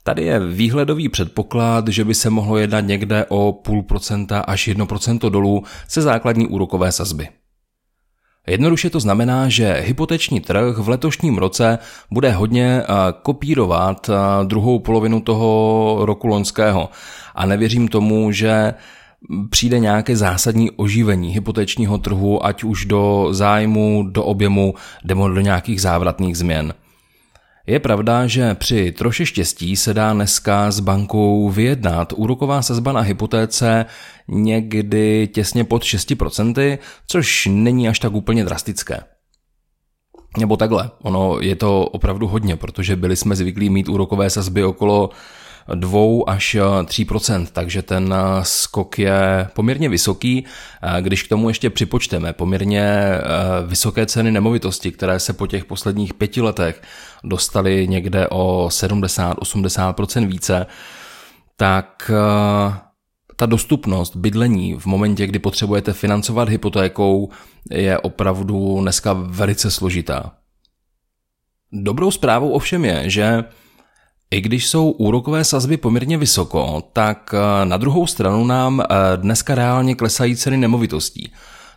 Tady 0.03 0.23
je 0.23 0.39
výhledový 0.39 1.09
předpoklad, 1.09 1.87
že 1.87 2.05
by 2.05 2.13
se 2.13 2.29
mohlo 2.29 2.57
jednat 2.57 2.81
někde 2.81 3.25
o 3.29 3.51
půl 3.51 3.83
procenta 3.83 4.39
až 4.39 4.67
1% 4.67 5.29
dolů 5.29 5.63
se 5.87 6.01
základní 6.01 6.47
úrokové 6.47 6.91
sazby. 6.91 7.27
Jednoduše 8.48 8.89
to 8.89 9.00
znamená, 9.00 9.50
že 9.50 9.74
hypoteční 9.74 10.39
trh 10.39 10.77
v 10.77 10.89
letošním 10.89 11.38
roce 11.38 11.79
bude 12.12 12.31
hodně 12.31 12.81
eh, 12.81 12.86
kopírovat 13.21 14.10
eh, 14.10 14.45
druhou 14.45 14.79
polovinu 14.79 15.21
toho 15.21 15.98
roku 16.01 16.27
loňského. 16.27 16.89
A 17.36 17.45
nevěřím 17.45 17.88
tomu, 17.88 18.31
že 18.31 18.74
přijde 19.50 19.79
nějaké 19.79 20.15
zásadní 20.15 20.71
oživení 20.71 21.29
hypotečního 21.29 21.98
trhu, 21.98 22.45
ať 22.45 22.63
už 22.63 22.86
do 22.86 23.27
zájmu, 23.31 24.03
do 24.10 24.24
objemu, 24.24 24.74
nebo 25.03 25.29
do 25.29 25.41
nějakých 25.41 25.81
závratných 25.81 26.38
změn. 26.38 26.74
Je 27.67 27.79
pravda, 27.79 28.27
že 28.27 28.55
při 28.55 28.91
troše 28.91 29.25
štěstí 29.25 29.75
se 29.75 29.93
dá 29.93 30.13
dneska 30.13 30.71
s 30.71 30.79
bankou 30.79 31.49
vyjednat 31.49 32.13
úroková 32.15 32.61
sazba 32.61 32.91
na 32.91 33.01
hypotéce 33.01 33.85
někdy 34.27 35.29
těsně 35.33 35.63
pod 35.63 35.83
6%, 35.83 36.77
což 37.07 37.47
není 37.51 37.89
až 37.89 37.99
tak 37.99 38.13
úplně 38.13 38.45
drastické. 38.45 39.01
Nebo 40.37 40.57
takhle, 40.57 40.91
ono 41.01 41.39
je 41.41 41.55
to 41.55 41.85
opravdu 41.85 42.27
hodně, 42.27 42.55
protože 42.55 42.95
byli 42.95 43.15
jsme 43.15 43.35
zvyklí 43.35 43.69
mít 43.69 43.89
úrokové 43.89 44.29
sazby 44.29 44.63
okolo 44.63 45.09
2 45.75 46.23
až 46.27 46.55
3% 46.55 47.47
takže 47.53 47.81
ten 47.81 48.15
skok 48.43 48.99
je 48.99 49.47
poměrně 49.53 49.89
vysoký. 49.89 50.45
Když 51.01 51.23
k 51.23 51.29
tomu 51.29 51.47
ještě 51.47 51.69
připočteme 51.69 52.33
poměrně 52.33 52.81
eh, 52.81 53.21
vysoké 53.65 54.05
ceny 54.05 54.31
nemovitosti, 54.31 54.91
které 54.91 55.19
se 55.19 55.33
po 55.33 55.47
těch 55.47 55.65
posledních 55.65 56.13
pěti 56.13 56.41
letech 56.41 56.81
dostaly 57.23 57.87
někde 57.87 58.27
o 58.27 58.67
70-80% 58.67 60.27
více, 60.27 60.65
tak 61.57 62.11
eh, 62.13 62.79
ta 63.35 63.45
dostupnost 63.45 64.15
bydlení 64.15 64.75
v 64.75 64.85
momentě, 64.85 65.27
kdy 65.27 65.39
potřebujete 65.39 65.93
financovat 65.93 66.49
hypotékou, 66.49 67.29
je 67.71 67.99
opravdu 67.99 68.77
dneska 68.81 69.13
velice 69.13 69.71
složitá. 69.71 70.31
Dobrou 71.73 72.11
zprávou 72.11 72.51
ovšem 72.51 72.85
je, 72.85 73.09
že 73.09 73.43
i 74.31 74.41
když 74.41 74.67
jsou 74.67 74.91
úrokové 74.91 75.43
sazby 75.43 75.77
poměrně 75.77 76.17
vysoko, 76.17 76.83
tak 76.93 77.33
eh, 77.33 77.65
na 77.65 77.77
druhou 77.77 78.07
stranu 78.07 78.45
nám 78.45 78.81
eh, 78.81 78.85
dneska 79.15 79.55
reálně 79.55 79.95
klesají 79.95 80.35
ceny 80.35 80.57
nemovitostí. 80.57 81.31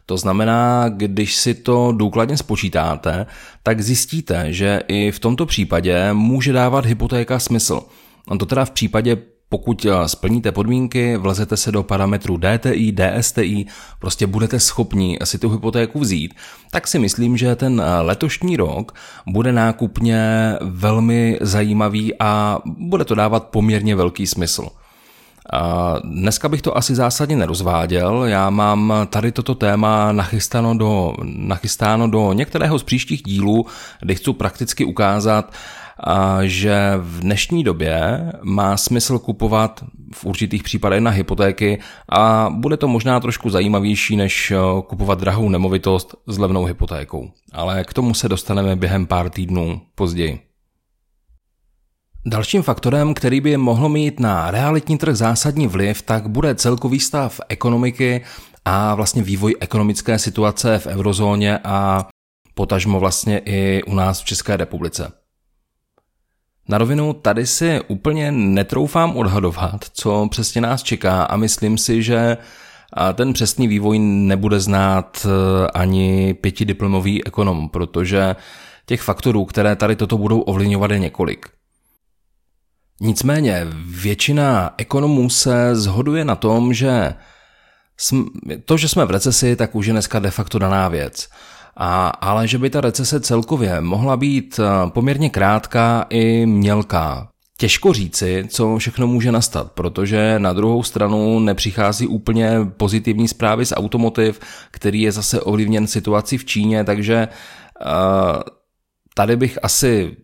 To 0.06 0.16
znamená, 0.16 0.88
když 0.88 1.36
si 1.36 1.54
to 1.54 1.92
důkladně 1.92 2.36
spočítáte, 2.36 3.26
tak 3.62 3.80
zjistíte, 3.80 4.52
že 4.52 4.80
i 4.88 5.10
v 5.10 5.18
tomto 5.18 5.46
případě 5.46 6.12
může 6.12 6.52
dávat 6.52 6.86
hypotéka 6.86 7.38
smysl. 7.38 7.82
A 8.28 8.36
to 8.36 8.46
teda 8.46 8.64
v 8.64 8.70
případě 8.70 9.16
pokud 9.54 9.86
eh, 9.86 10.08
splníte 10.08 10.52
podmínky, 10.52 11.16
vlezete 11.16 11.56
se 11.56 11.72
do 11.72 11.82
parametru 11.82 12.36
DTI, 12.36 12.92
DSTI, 12.92 13.66
prostě 13.98 14.26
budete 14.26 14.60
schopni 14.60 15.18
si 15.24 15.38
tu 15.38 15.50
hypotéku 15.50 16.00
vzít, 16.00 16.34
tak 16.70 16.86
si 16.86 16.98
myslím, 16.98 17.36
že 17.36 17.56
ten 17.56 17.82
eh, 17.84 18.00
letošní 18.00 18.56
rok 18.56 18.94
bude 19.26 19.52
nákupně 19.52 20.18
velmi 20.60 21.38
zajímavý 21.40 22.12
a 22.20 22.58
bude 22.64 23.04
to 23.04 23.14
dávat 23.14 23.44
poměrně 23.44 23.96
velký 23.96 24.26
smysl. 24.26 24.68
Dneska 26.04 26.48
bych 26.48 26.62
to 26.62 26.76
asi 26.76 26.94
zásadně 26.94 27.36
nerozváděl, 27.36 28.24
já 28.24 28.50
mám 28.50 28.92
tady 29.10 29.32
toto 29.32 29.54
téma 29.54 30.12
nachystáno 30.12 30.78
do, 30.78 31.14
nachystáno 31.24 32.08
do 32.08 32.32
některého 32.32 32.78
z 32.78 32.82
příštích 32.82 33.22
dílů, 33.22 33.66
kde 34.00 34.14
chci 34.14 34.32
prakticky 34.32 34.84
ukázat, 34.84 35.52
že 36.42 36.94
v 36.98 37.20
dnešní 37.20 37.64
době 37.64 38.22
má 38.42 38.76
smysl 38.76 39.18
kupovat 39.18 39.84
v 40.14 40.24
určitých 40.24 40.62
případech 40.62 41.00
na 41.00 41.10
hypotéky 41.10 41.80
a 42.08 42.50
bude 42.54 42.76
to 42.76 42.88
možná 42.88 43.20
trošku 43.20 43.50
zajímavější, 43.50 44.16
než 44.16 44.52
kupovat 44.86 45.20
drahou 45.20 45.48
nemovitost 45.48 46.14
s 46.26 46.38
levnou 46.38 46.64
hypotékou. 46.64 47.30
Ale 47.52 47.84
k 47.84 47.92
tomu 47.92 48.14
se 48.14 48.28
dostaneme 48.28 48.76
během 48.76 49.06
pár 49.06 49.30
týdnů 49.30 49.80
později. 49.94 50.40
Dalším 52.26 52.62
faktorem, 52.62 53.14
který 53.14 53.40
by 53.40 53.56
mohl 53.56 53.88
mít 53.88 54.20
na 54.20 54.50
realitní 54.50 54.98
trh 54.98 55.14
zásadní 55.16 55.66
vliv, 55.66 56.02
tak 56.02 56.28
bude 56.28 56.54
celkový 56.54 57.00
stav 57.00 57.40
ekonomiky 57.48 58.20
a 58.64 58.94
vlastně 58.94 59.22
vývoj 59.22 59.54
ekonomické 59.60 60.18
situace 60.18 60.78
v 60.78 60.86
eurozóně 60.86 61.58
a 61.64 62.06
potažmo 62.54 63.00
vlastně 63.00 63.38
i 63.38 63.82
u 63.82 63.94
nás 63.94 64.20
v 64.20 64.24
České 64.24 64.56
republice. 64.56 65.12
Na 66.68 66.78
rovinu 66.78 67.12
tady 67.12 67.46
si 67.46 67.80
úplně 67.88 68.32
netroufám 68.32 69.16
odhadovat, 69.16 69.84
co 69.92 70.28
přesně 70.30 70.60
nás 70.60 70.82
čeká 70.82 71.24
a 71.24 71.36
myslím 71.36 71.78
si, 71.78 72.02
že 72.02 72.36
ten 73.14 73.32
přesný 73.32 73.68
vývoj 73.68 73.98
nebude 73.98 74.60
znát 74.60 75.26
e, 75.26 75.68
ani 75.70 76.34
pětidiplomový 76.34 77.26
ekonom, 77.26 77.68
protože 77.68 78.36
těch 78.86 79.02
faktorů, 79.02 79.44
které 79.44 79.76
tady 79.76 79.96
toto 79.96 80.18
budou 80.18 80.40
ovlivňovat 80.40 80.90
je 80.90 80.98
několik. 80.98 81.46
Nicméně 83.00 83.66
většina 83.86 84.74
ekonomů 84.76 85.30
se 85.30 85.76
zhoduje 85.76 86.24
na 86.24 86.36
tom, 86.36 86.74
že 86.74 87.14
to, 88.64 88.76
že 88.76 88.88
jsme 88.88 89.04
v 89.04 89.10
recesi, 89.10 89.56
tak 89.56 89.74
už 89.74 89.86
je 89.86 89.92
dneska 89.92 90.18
de 90.18 90.30
facto 90.30 90.58
daná 90.58 90.88
věc. 90.88 91.28
A, 91.76 92.08
ale 92.08 92.48
že 92.48 92.58
by 92.58 92.70
ta 92.70 92.80
recese 92.80 93.20
celkově 93.20 93.80
mohla 93.80 94.16
být 94.16 94.60
eh, 94.60 94.90
poměrně 94.90 95.30
krátká 95.30 96.06
i 96.10 96.46
mělká. 96.46 97.28
Těžko 97.58 97.92
říci, 97.92 98.44
co 98.48 98.76
všechno 98.78 99.06
může 99.06 99.32
nastat, 99.32 99.72
protože 99.72 100.38
na 100.38 100.52
druhou 100.52 100.82
stranu 100.82 101.38
nepřichází 101.38 102.06
úplně 102.06 102.58
pozitivní 102.76 103.28
zprávy 103.28 103.66
z 103.66 103.72
automotiv, 103.76 104.40
který 104.70 105.00
je 105.00 105.12
zase 105.12 105.40
ovlivněn 105.40 105.86
situací 105.86 106.38
v 106.38 106.44
Číně, 106.44 106.84
takže 106.84 107.28
uh, 107.86 108.42
tady 109.14 109.36
bych 109.36 109.58
asi 109.62 110.16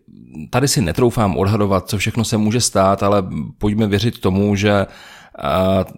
tady 0.49 0.67
si 0.67 0.81
netroufám 0.81 1.37
odhadovat, 1.37 1.89
co 1.89 1.97
všechno 1.97 2.25
se 2.25 2.37
může 2.37 2.61
stát, 2.61 3.03
ale 3.03 3.23
pojďme 3.57 3.87
věřit 3.87 4.19
tomu, 4.19 4.55
že 4.55 4.85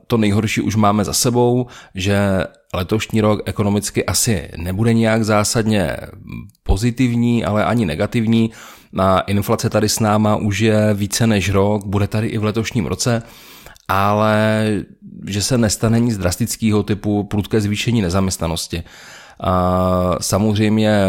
to 0.07 0.17
nejhorší 0.17 0.61
už 0.61 0.75
máme 0.75 1.05
za 1.05 1.13
sebou, 1.13 1.67
že 1.95 2.43
letošní 2.73 3.21
rok 3.21 3.41
ekonomicky 3.45 4.05
asi 4.05 4.49
nebude 4.57 4.93
nějak 4.93 5.25
zásadně 5.25 5.97
pozitivní, 6.63 7.45
ale 7.45 7.65
ani 7.65 7.85
negativní. 7.85 8.51
A 8.99 9.19
inflace 9.19 9.69
tady 9.69 9.89
s 9.89 9.99
náma 9.99 10.35
už 10.35 10.59
je 10.59 10.93
více 10.93 11.27
než 11.27 11.49
rok, 11.49 11.85
bude 11.85 12.07
tady 12.07 12.27
i 12.27 12.37
v 12.37 12.43
letošním 12.43 12.85
roce, 12.85 13.23
ale 13.87 14.65
že 15.27 15.41
se 15.41 15.57
nestane 15.57 15.99
nic 15.99 16.17
drastického 16.17 16.83
typu 16.83 17.23
prudké 17.23 17.61
zvýšení 17.61 18.01
nezaměstnanosti. 18.01 18.83
A 19.39 20.15
samozřejmě 20.21 20.99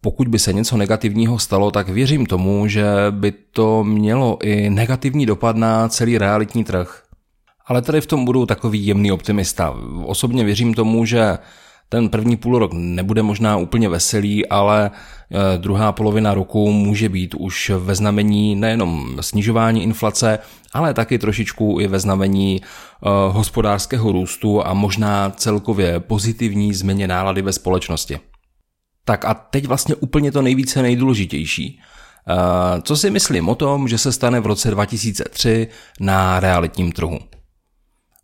pokud 0.00 0.28
by 0.28 0.38
se 0.38 0.52
něco 0.52 0.76
negativního 0.76 1.38
stalo, 1.38 1.70
tak 1.70 1.88
věřím 1.88 2.26
tomu, 2.26 2.68
že 2.68 2.84
by 3.10 3.32
to 3.32 3.84
mělo 3.84 4.38
i 4.42 4.70
negativní 4.70 5.26
dopad 5.26 5.56
na 5.56 5.88
celý 5.88 6.18
realitní 6.18 6.64
trh. 6.64 7.02
Ale 7.70 7.82
tady 7.82 8.00
v 8.00 8.06
tom 8.06 8.24
budu 8.24 8.46
takový 8.46 8.86
jemný 8.86 9.12
optimista. 9.12 9.76
Osobně 10.04 10.44
věřím 10.44 10.74
tomu, 10.74 11.04
že 11.04 11.38
ten 11.88 12.08
první 12.08 12.36
půl 12.36 12.58
rok 12.58 12.70
nebude 12.74 13.22
možná 13.22 13.56
úplně 13.56 13.88
veselý, 13.88 14.46
ale 14.46 14.90
eh, 14.90 15.58
druhá 15.58 15.92
polovina 15.92 16.34
roku 16.34 16.72
může 16.72 17.08
být 17.08 17.34
už 17.34 17.70
ve 17.78 17.94
znamení 17.94 18.54
nejenom 18.56 19.16
snižování 19.20 19.82
inflace, 19.82 20.38
ale 20.72 20.94
taky 20.94 21.18
trošičku 21.18 21.78
i 21.80 21.86
ve 21.86 21.98
znamení 21.98 22.60
eh, 22.62 23.08
hospodářského 23.28 24.12
růstu 24.12 24.66
a 24.66 24.74
možná 24.74 25.30
celkově 25.30 26.00
pozitivní 26.00 26.74
změně 26.74 27.08
nálady 27.08 27.42
ve 27.42 27.52
společnosti. 27.52 28.20
Tak 29.04 29.24
a 29.24 29.34
teď 29.34 29.66
vlastně 29.66 29.94
úplně 29.94 30.32
to 30.32 30.42
nejvíce 30.42 30.82
nejdůležitější. 30.82 31.80
Eh, 32.28 32.82
co 32.82 32.96
si 32.96 33.10
myslím 33.10 33.48
o 33.48 33.54
tom, 33.54 33.88
že 33.88 33.98
se 33.98 34.12
stane 34.12 34.40
v 34.40 34.46
roce 34.46 34.70
2003 34.70 35.68
na 36.00 36.40
realitním 36.40 36.92
trhu? 36.92 37.18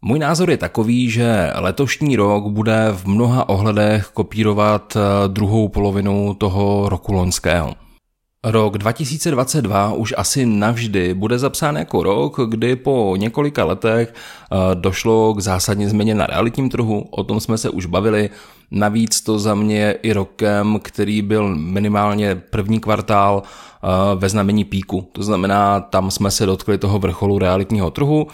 Můj 0.07 0.19
názor 0.19 0.51
je 0.51 0.57
takový, 0.57 1.11
že 1.11 1.53
letošní 1.55 2.16
rok 2.16 2.47
bude 2.47 2.88
v 2.92 3.07
mnoha 3.07 3.49
ohledech 3.49 4.07
kopírovat 4.14 4.97
eh, 4.97 5.29
druhou 5.29 5.69
polovinu 5.69 6.35
toho 6.35 6.88
roku 6.88 7.12
loňského. 7.12 7.75
Rok 8.45 8.79
2022 8.79 9.92
už 9.92 10.14
asi 10.16 10.47
navždy 10.47 11.14
bude 11.14 11.38
zapsán 11.38 11.77
jako 11.77 12.03
rok, 12.03 12.40
kdy 12.49 12.77
po 12.77 13.14
několika 13.16 13.64
letech 13.64 14.14
eh, 14.14 14.57
došlo 14.75 15.35
k 15.35 15.40
zásadní 15.40 15.87
změně 15.87 16.14
na 16.14 16.27
realitním 16.27 16.71
trhu, 16.71 17.07
o 17.11 17.25
tom 17.25 17.40
jsme 17.40 17.59
se 17.59 17.71
už 17.71 17.87
bavili. 17.87 18.31
Navíc 18.71 19.21
to 19.21 19.38
za 19.38 19.55
mě 19.55 19.95
i 20.03 20.12
rokem, 20.12 20.79
který 20.83 21.23
byl 21.23 21.57
minimálně 21.57 22.35
první 22.35 22.81
kvartál 22.81 23.42
eh, 23.42 23.87
ve 24.14 24.29
znamení 24.29 24.64
píku. 24.64 25.09
To 25.12 25.23
znamená, 25.23 25.81
tam 25.81 26.11
jsme 26.11 26.31
se 26.31 26.47
dotkli 26.47 26.79
toho 26.79 26.99
vrcholu 26.99 27.38
realitního 27.38 27.90
trhu 27.90 28.27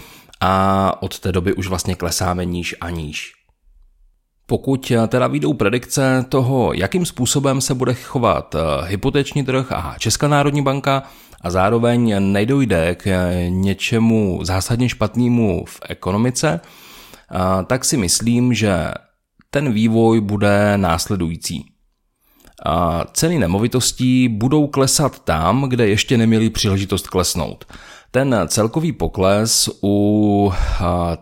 a 0.45 1.03
od 1.03 1.19
té 1.19 1.33
doby 1.33 1.55
už 1.55 1.67
vlastně 1.67 1.95
klesáme 1.95 2.45
níž 2.45 2.75
a 2.81 2.91
níž. 2.91 3.33
Pokud 4.47 4.91
eh, 4.91 5.07
teda 5.09 5.27
výjdou 5.27 5.53
predikce 5.53 6.25
toho, 6.29 6.73
jakým 6.73 7.07
způsobem 7.07 7.61
se 7.61 7.75
bude 7.75 7.95
chovat 7.95 8.55
eh, 8.55 8.59
hypoteční 8.87 9.45
trh 9.45 9.73
a 9.73 9.95
Česká 9.99 10.29
národní 10.29 10.63
banka 10.63 11.03
a 11.41 11.51
zároveň 11.51 12.33
nejdojde 12.33 12.95
k 12.95 13.07
eh, 13.07 13.51
něčemu 13.51 14.41
zásadně 14.43 14.89
špatnému 14.89 15.65
v 15.65 15.81
ekonomice, 15.89 16.61
tak 17.67 17.85
si 17.85 17.97
myslím, 17.97 18.55
že 18.55 18.95
ten 19.51 19.73
vývoj 19.73 20.21
bude 20.21 20.79
následující. 20.79 21.65
Ceny 23.13 23.39
nemovitostí 23.39 24.29
budou 24.29 24.67
klesat 24.67 25.25
tam, 25.25 25.69
kde 25.69 25.89
ještě 25.89 26.19
neměli 26.19 26.51
příležitost 26.51 27.07
klesnout. 27.07 27.65
Ten 28.15 28.37
celkový 28.47 28.93
pokles 28.93 29.71
u 29.83 30.53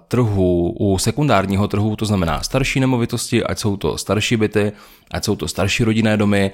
trhu, 0.08 0.74
u 0.78 0.98
sekundárního 0.98 1.68
trhu, 1.68 1.96
to 1.96 2.04
znamená 2.04 2.42
starší 2.42 2.80
nemovitosti, 2.80 3.44
ať 3.44 3.58
jsou 3.58 3.76
to 3.76 3.98
starší 3.98 4.36
byty, 4.36 4.72
ať 5.10 5.24
jsou 5.24 5.36
to 5.36 5.48
starší 5.48 5.84
rodinné 5.84 6.16
domy, 6.16 6.50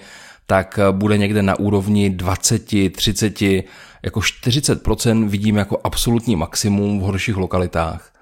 tak 0.46 0.78
bude 0.90 1.18
někde 1.18 1.42
na 1.42 1.58
úrovni 1.58 2.10
20, 2.10 2.90
30, 2.92 3.42
jako 4.02 4.20
40% 4.20 5.28
vidím 5.28 5.56
jako 5.56 5.80
absolutní 5.84 6.36
maximum 6.36 7.00
v 7.00 7.02
horších 7.02 7.36
lokalitách 7.36 8.15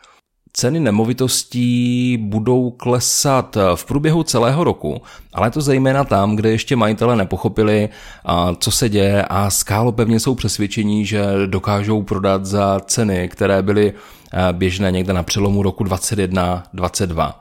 ceny 0.56 0.80
nemovitostí 0.80 2.16
budou 2.20 2.70
klesat 2.70 3.56
v 3.74 3.84
průběhu 3.84 4.22
celého 4.22 4.64
roku, 4.64 5.02
ale 5.32 5.50
to 5.50 5.60
zejména 5.60 6.04
tam, 6.04 6.36
kde 6.36 6.50
ještě 6.50 6.76
majitele 6.76 7.16
nepochopili, 7.16 7.88
co 8.58 8.70
se 8.70 8.88
děje 8.88 9.24
a 9.24 9.50
skálopevně 9.50 10.20
jsou 10.20 10.34
přesvědčení, 10.34 11.06
že 11.06 11.24
dokážou 11.46 12.02
prodat 12.02 12.46
za 12.46 12.80
ceny, 12.80 13.28
které 13.28 13.62
byly 13.62 13.92
běžné 14.52 14.90
někde 14.90 15.12
na 15.12 15.22
přelomu 15.22 15.62
roku 15.62 15.84
2021-2022. 15.84 17.34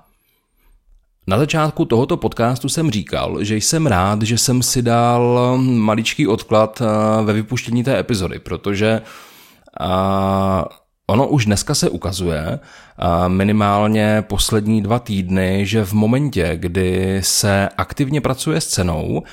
Na 1.28 1.38
začátku 1.38 1.86
tohoto 1.86 2.18
podcastu 2.18 2.70
jsem 2.70 2.92
říkal, 2.92 3.44
že 3.44 3.56
jsem 3.56 3.88
rád, 3.88 4.22
že 4.22 4.38
jsem 4.38 4.64
si 4.64 4.82
dal 4.82 5.58
maličký 5.62 6.28
odklad 6.28 6.82
ve 7.24 7.34
vypuštění 7.34 7.84
té 7.84 8.00
epizody, 8.00 8.40
protože 8.40 9.02
Ono 11.08 11.28
už 11.28 11.46
dneska 11.46 11.76
se 11.76 11.90
ukazuje, 11.90 12.60
minimálně 13.28 14.24
poslední 14.28 14.82
dva 14.82 15.00
týdny, 15.00 15.66
že 15.66 15.86
v 15.86 15.94
momentě, 15.94 16.52
kdy 16.56 17.22
se 17.24 17.70
aktivně 17.78 18.22
pracuje 18.22 18.62
s 18.62 18.68
cenou, 18.68 19.24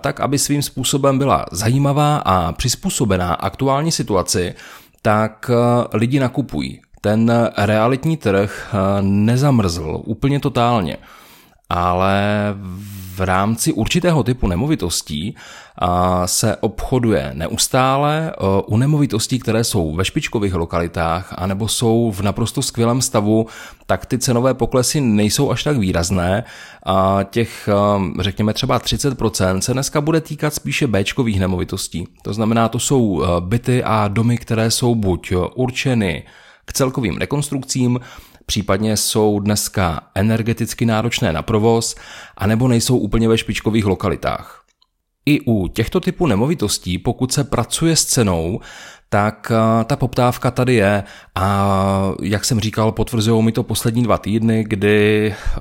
tak 0.00 0.20
aby 0.20 0.38
svým 0.38 0.62
způsobem 0.62 1.18
byla 1.18 1.46
zajímavá 1.52 2.16
a 2.16 2.52
přizpůsobená 2.52 3.34
aktuální 3.34 3.92
situaci, 3.92 4.54
tak 5.02 5.50
lidi 5.92 6.20
nakupují. 6.20 6.80
Ten 7.00 7.50
realitní 7.56 8.16
trh 8.16 8.74
nezamrzl 9.00 10.00
úplně 10.04 10.40
totálně 10.40 10.96
ale 11.68 12.54
v 13.14 13.20
rámci 13.20 13.72
určitého 13.72 14.22
typu 14.22 14.46
nemovitostí 14.46 15.36
se 16.24 16.56
obchoduje 16.56 17.30
neustále 17.34 18.32
u 18.66 18.76
nemovitostí, 18.76 19.38
které 19.38 19.64
jsou 19.64 19.94
ve 19.94 20.04
špičkových 20.04 20.54
lokalitách 20.54 21.34
anebo 21.36 21.68
jsou 21.68 22.10
v 22.10 22.20
naprosto 22.20 22.62
skvělém 22.62 23.02
stavu, 23.02 23.46
tak 23.86 24.06
ty 24.06 24.18
cenové 24.18 24.54
poklesy 24.54 25.00
nejsou 25.00 25.50
až 25.50 25.64
tak 25.64 25.76
výrazné. 25.76 26.44
A 26.86 27.18
těch, 27.30 27.68
řekněme 28.20 28.54
třeba 28.54 28.80
30% 28.80 29.58
se 29.58 29.72
dneska 29.72 30.00
bude 30.00 30.20
týkat 30.20 30.54
spíše 30.54 30.86
Bčkových 30.86 31.40
nemovitostí. 31.40 32.08
To 32.22 32.34
znamená, 32.34 32.68
to 32.68 32.78
jsou 32.78 33.24
byty 33.40 33.84
a 33.84 34.08
domy, 34.08 34.38
které 34.38 34.70
jsou 34.70 34.94
buď 34.94 35.32
určeny 35.54 36.24
k 36.64 36.72
celkovým 36.72 37.16
rekonstrukcím, 37.16 38.00
případně 38.48 38.96
jsou 38.96 39.40
dneska 39.40 40.00
energeticky 40.14 40.86
náročné 40.86 41.32
na 41.32 41.42
provoz, 41.42 41.96
anebo 42.36 42.68
nejsou 42.68 42.98
úplně 42.98 43.28
ve 43.28 43.38
špičkových 43.38 43.84
lokalitách. 43.84 44.64
I 45.26 45.40
u 45.40 45.68
těchto 45.68 46.00
typů 46.00 46.26
nemovitostí, 46.26 46.98
pokud 46.98 47.32
se 47.32 47.44
pracuje 47.44 47.96
s 47.96 48.04
cenou, 48.04 48.60
tak 49.08 49.52
eh, 49.54 49.84
ta 49.84 49.96
poptávka 49.96 50.50
tady 50.50 50.74
je 50.74 51.04
a 51.34 52.12
jak 52.22 52.44
jsem 52.44 52.60
říkal, 52.60 52.92
potvrzují 52.92 53.42
mi 53.44 53.52
to 53.52 53.62
poslední 53.62 54.02
dva 54.02 54.18
týdny, 54.18 54.64
kdy 54.68 55.34
eh, 55.34 55.60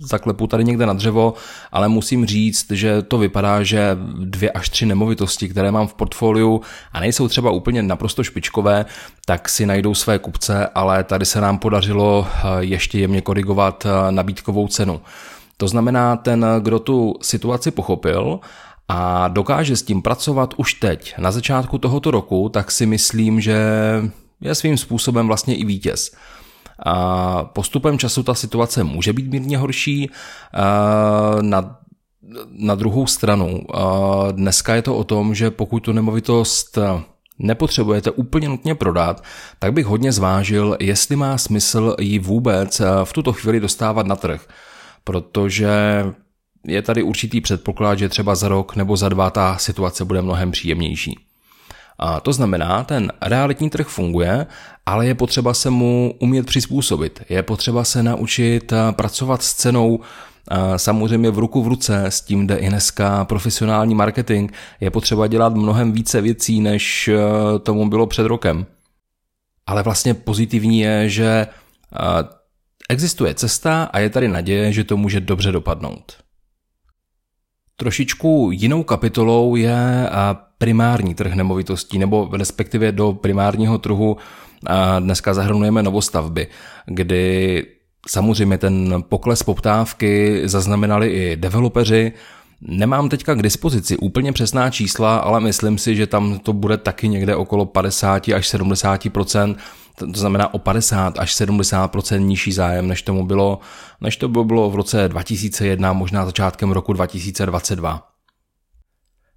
zaklepu 0.00 0.46
tady 0.46 0.64
někde 0.64 0.86
na 0.86 0.92
dřevo, 0.92 1.34
ale 1.72 1.88
musím 1.88 2.26
říct, 2.26 2.70
že 2.70 3.02
to 3.02 3.18
vypadá, 3.18 3.62
že 3.62 3.98
dvě 4.18 4.50
až 4.50 4.68
tři 4.68 4.86
nemovitosti, 4.86 5.48
které 5.48 5.70
mám 5.70 5.86
v 5.86 5.94
portfoliu 5.94 6.60
a 6.92 7.00
nejsou 7.00 7.28
třeba 7.28 7.50
úplně 7.50 7.82
naprosto 7.82 8.24
špičkové, 8.24 8.84
tak 9.24 9.48
si 9.48 9.66
najdou 9.66 9.94
své 9.94 10.18
kupce, 10.18 10.68
ale 10.74 11.04
tady 11.04 11.24
se 11.24 11.40
nám 11.40 11.58
podařilo 11.58 12.26
eh, 12.28 12.48
ještě 12.58 12.98
jemně 12.98 13.20
korigovat 13.20 13.86
nabídkovou 14.10 14.68
cenu. 14.68 15.00
To 15.56 15.68
znamená, 15.68 16.16
ten, 16.16 16.46
kdo 16.60 16.78
tu 16.78 17.14
situaci 17.22 17.70
pochopil 17.70 18.40
a 18.88 19.28
dokáže 19.28 19.76
s 19.76 19.82
tím 19.82 20.02
pracovat 20.02 20.54
už 20.56 20.74
teď, 20.74 21.14
na 21.18 21.30
začátku 21.30 21.78
tohoto 21.78 22.10
roku, 22.10 22.48
tak 22.48 22.70
si 22.70 22.86
myslím, 22.86 23.40
že 23.40 23.58
je 24.40 24.54
svým 24.54 24.76
způsobem 24.76 25.26
vlastně 25.26 25.56
i 25.56 25.64
vítěz. 25.64 26.16
A 26.86 27.44
postupem 27.44 27.98
času 27.98 28.22
ta 28.22 28.34
situace 28.34 28.84
může 28.84 29.12
být 29.12 29.30
mírně 29.30 29.58
horší. 29.58 30.10
Na, 31.40 31.78
na 32.50 32.74
druhou 32.74 33.06
stranu, 33.06 33.60
dneska 34.32 34.74
je 34.74 34.82
to 34.82 34.96
o 34.96 35.04
tom, 35.04 35.34
že 35.34 35.50
pokud 35.50 35.80
tu 35.80 35.92
nemovitost 35.92 36.78
nepotřebujete 37.38 38.10
úplně 38.10 38.48
nutně 38.48 38.74
prodat, 38.74 39.24
tak 39.58 39.72
bych 39.72 39.86
hodně 39.86 40.12
zvážil, 40.12 40.76
jestli 40.80 41.16
má 41.16 41.38
smysl 41.38 41.96
ji 42.00 42.18
vůbec 42.18 42.80
v 43.04 43.12
tuto 43.12 43.32
chvíli 43.32 43.60
dostávat 43.60 44.06
na 44.06 44.16
trh. 44.16 44.48
Protože 45.04 46.04
je 46.66 46.82
tady 46.82 47.02
určitý 47.02 47.40
předpoklad, 47.40 47.98
že 47.98 48.08
třeba 48.08 48.34
za 48.34 48.48
rok 48.48 48.76
nebo 48.76 48.96
za 48.96 49.08
dva 49.08 49.30
ta 49.30 49.56
situace 49.56 50.04
bude 50.04 50.22
mnohem 50.22 50.50
příjemnější. 50.50 51.18
A 51.98 52.20
to 52.20 52.32
znamená, 52.32 52.84
ten 52.84 53.12
realitní 53.22 53.70
trh 53.70 53.86
funguje, 53.86 54.46
ale 54.86 55.06
je 55.06 55.14
potřeba 55.14 55.54
se 55.54 55.70
mu 55.70 56.14
umět 56.18 56.46
přizpůsobit. 56.46 57.22
Je 57.28 57.42
potřeba 57.42 57.84
se 57.84 58.02
naučit 58.02 58.72
eh, 58.72 58.92
pracovat 58.92 59.42
s 59.42 59.54
cenou, 59.54 60.00
samozřejmě 60.76 61.30
v 61.30 61.38
ruku 61.38 61.62
v 61.62 61.68
ruce, 61.68 62.04
s 62.06 62.20
tím 62.20 62.46
jde 62.46 62.56
i 62.56 62.68
dneska 62.68 63.24
profesionální 63.24 63.94
marketing. 63.94 64.52
Je 64.80 64.90
potřeba 64.90 65.26
dělat 65.26 65.54
mnohem 65.54 65.92
více 65.92 66.20
věcí, 66.20 66.60
než 66.60 67.08
eh, 67.08 67.18
tomu 67.58 67.88
bylo 67.88 68.06
před 68.06 68.26
rokem. 68.26 68.66
Ale 69.66 69.82
vlastně 69.82 70.14
pozitivní 70.14 70.80
je, 70.80 71.08
že 71.08 71.26
eh, 71.26 71.98
existuje 72.88 73.34
cesta 73.34 73.84
a 73.84 73.98
je 73.98 74.10
tady 74.10 74.28
naděje, 74.28 74.72
že 74.72 74.84
to 74.84 74.96
může 74.96 75.20
dobře 75.20 75.52
dopadnout. 75.52 76.25
Trošičku 77.76 78.48
jinou 78.52 78.82
kapitolou 78.82 79.56
je 79.56 80.10
primární 80.58 81.14
trh 81.14 81.34
nemovitostí, 81.34 81.98
nebo 81.98 82.28
respektive 82.32 82.92
do 82.92 83.12
primárního 83.12 83.78
trhu 83.78 84.16
dneska 84.98 85.34
zahrnujeme 85.34 85.82
novostavby, 85.82 86.46
kdy 86.86 87.66
samozřejmě 88.08 88.58
ten 88.58 89.04
pokles 89.08 89.42
poptávky 89.42 90.40
zaznamenali 90.44 91.08
i 91.08 91.36
developeři, 91.36 92.12
Nemám 92.60 93.08
teďka 93.08 93.34
k 93.34 93.42
dispozici 93.42 93.96
úplně 93.96 94.32
přesná 94.32 94.70
čísla, 94.70 95.16
ale 95.16 95.40
myslím 95.40 95.78
si, 95.78 95.96
že 95.96 96.06
tam 96.06 96.38
to 96.38 96.52
bude 96.52 96.76
taky 96.76 97.08
někde 97.08 97.36
okolo 97.36 97.66
50 97.66 98.28
až 98.28 98.54
70% 98.54 99.56
to 99.96 100.20
znamená 100.20 100.54
o 100.54 100.58
50 100.58 101.18
až 101.18 101.40
70% 101.40 102.20
nižší 102.20 102.52
zájem, 102.52 102.88
než 102.88 103.02
tomu 103.02 103.26
bylo, 103.26 103.58
než 104.00 104.16
to 104.16 104.28
bylo 104.28 104.70
v 104.70 104.74
roce 104.74 105.08
2001, 105.08 105.92
možná 105.92 106.26
začátkem 106.26 106.70
roku 106.70 106.92
2022. 106.92 108.02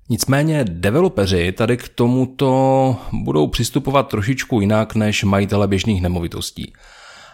Nicméně 0.09 0.63
developeři 0.63 1.51
tady 1.51 1.77
k 1.77 1.89
tomuto 1.89 2.95
budou 3.11 3.47
přistupovat 3.47 4.07
trošičku 4.07 4.61
jinak 4.61 4.95
než 4.95 5.23
majitele 5.23 5.67
běžných 5.67 6.01
nemovitostí. 6.01 6.73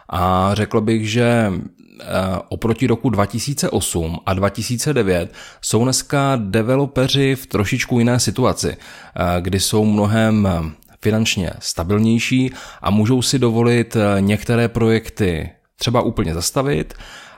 A 0.09 0.49
řekl 0.53 0.81
bych, 0.81 1.09
že 1.09 1.51
oproti 2.49 2.87
roku 2.87 3.09
2008 3.09 4.19
a 4.25 4.33
2009 4.33 5.33
jsou 5.61 5.83
dneska 5.83 6.39
developeři 6.41 7.35
v 7.35 7.45
trošičku 7.45 7.99
jiné 7.99 8.19
situaci, 8.19 8.77
eh, 8.77 9.41
kdy 9.41 9.59
jsou 9.59 9.85
mnohem 9.85 10.47
finančně 11.05 11.51
stabilnější 11.59 12.51
a 12.81 12.89
můžou 12.89 13.21
si 13.21 13.39
dovolit 13.39 13.95
eh, 13.95 14.21
některé 14.21 14.67
projekty 14.67 15.49
třeba 15.75 16.01
úplně 16.01 16.33
zastavit 16.33 16.93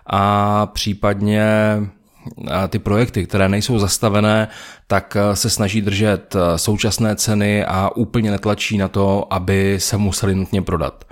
a 0.06 0.66
případně 0.66 1.44
eh, 1.44 2.68
ty 2.68 2.80
projekty, 2.80 3.26
které 3.26 3.50
nejsou 3.50 3.80
zastavené, 3.80 4.48
tak 4.88 5.18
eh, 5.20 5.36
se 5.36 5.50
snaží 5.50 5.82
držet 5.82 6.36
současné 6.56 7.16
ceny 7.16 7.66
a 7.66 7.90
úplně 7.96 8.32
netlačí 8.32 8.78
na 8.78 8.88
to, 8.88 9.34
aby 9.34 9.76
se 9.80 9.98
museli 9.98 10.36
nutně 10.36 10.62
prodat. 10.62 11.04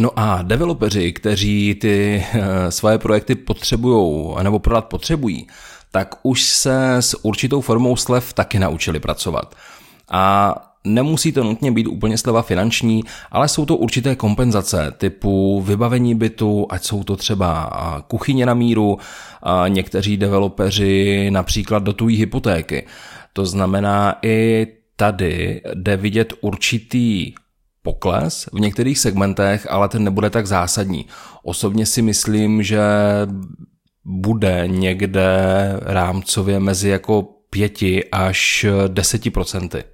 No 0.00 0.10
a 0.16 0.42
developeři, 0.42 1.12
kteří 1.12 1.74
ty 1.74 2.24
svoje 2.68 2.98
projekty 2.98 3.34
potřebují 3.34 4.34
nebo 4.42 4.58
prodat 4.58 4.84
potřebují, 4.84 5.46
tak 5.90 6.14
už 6.22 6.42
se 6.42 6.96
s 6.96 7.24
určitou 7.24 7.60
formou 7.60 7.96
slev 7.96 8.32
taky 8.32 8.58
naučili 8.58 9.00
pracovat. 9.00 9.54
A 10.10 10.54
Nemusí 10.84 11.32
to 11.32 11.44
nutně 11.44 11.72
být 11.72 11.86
úplně 11.86 12.18
sleva 12.18 12.42
finanční, 12.42 13.04
ale 13.30 13.48
jsou 13.48 13.66
to 13.66 13.76
určité 13.76 14.16
kompenzace 14.16 14.92
typu 14.98 15.60
vybavení 15.60 16.14
bytu, 16.14 16.66
ať 16.70 16.84
jsou 16.84 17.04
to 17.04 17.16
třeba 17.16 17.70
kuchyně 18.08 18.46
na 18.46 18.54
míru, 18.54 18.98
někteří 19.68 20.16
developeři 20.16 21.30
například 21.30 21.82
dotují 21.82 22.16
hypotéky. 22.16 22.86
To 23.32 23.46
znamená, 23.46 24.14
i 24.22 24.66
tady 24.96 25.62
jde 25.74 25.96
vidět 25.96 26.32
určitý 26.40 27.32
pokles 27.88 28.48
v 28.52 28.60
některých 28.60 28.98
segmentech, 28.98 29.66
ale 29.70 29.88
ten 29.88 30.04
nebude 30.04 30.30
tak 30.30 30.46
zásadní. 30.46 31.06
Osobně 31.42 31.86
si 31.86 32.02
myslím, 32.02 32.62
že 32.62 32.80
bude 34.04 34.64
někde 34.66 35.28
rámcově 35.82 36.60
mezi 36.60 36.88
jako 36.88 37.22
5 37.50 37.72
až 38.12 38.66
10 38.88 39.32
procenty. 39.32 39.84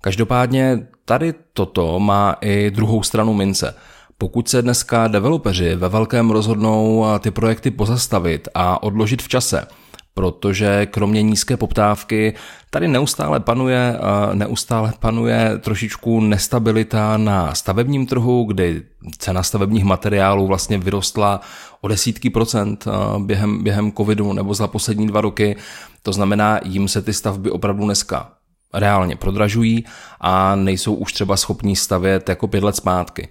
Každopádně 0.00 0.86
tady 1.04 1.34
toto 1.52 2.00
má 2.00 2.36
i 2.40 2.70
druhou 2.70 3.02
stranu 3.02 3.34
mince. 3.34 3.74
Pokud 4.18 4.48
se 4.48 4.62
dneska 4.62 5.08
developeři 5.08 5.74
ve 5.74 5.88
velkém 5.88 6.30
rozhodnou 6.30 7.04
ty 7.20 7.30
projekty 7.30 7.70
pozastavit 7.70 8.48
a 8.54 8.82
odložit 8.82 9.22
v 9.22 9.28
čase, 9.28 9.66
protože 10.14 10.86
kromě 10.86 11.22
nízké 11.22 11.56
poptávky 11.56 12.34
tady 12.70 12.88
neustále 12.88 13.40
panuje, 13.40 13.98
neustále 14.32 14.92
panuje 15.00 15.58
trošičku 15.58 16.20
nestabilita 16.20 17.16
na 17.16 17.54
stavebním 17.54 18.06
trhu, 18.06 18.44
kdy 18.44 18.82
cena 19.18 19.42
stavebních 19.42 19.84
materiálů 19.84 20.46
vlastně 20.46 20.78
vyrostla 20.78 21.40
o 21.80 21.88
desítky 21.88 22.30
procent 22.30 22.84
během, 23.18 23.62
během 23.62 23.92
covidu 23.92 24.32
nebo 24.32 24.54
za 24.54 24.66
poslední 24.66 25.06
dva 25.06 25.20
roky. 25.20 25.56
To 26.02 26.12
znamená, 26.12 26.60
jim 26.64 26.88
se 26.88 27.02
ty 27.02 27.12
stavby 27.12 27.50
opravdu 27.50 27.84
dneska 27.84 28.30
reálně 28.74 29.16
prodražují 29.16 29.84
a 30.20 30.54
nejsou 30.54 30.94
už 30.94 31.12
třeba 31.12 31.36
schopní 31.36 31.76
stavět 31.76 32.28
jako 32.28 32.48
pět 32.48 32.64
let 32.64 32.76
zpátky. 32.76 33.28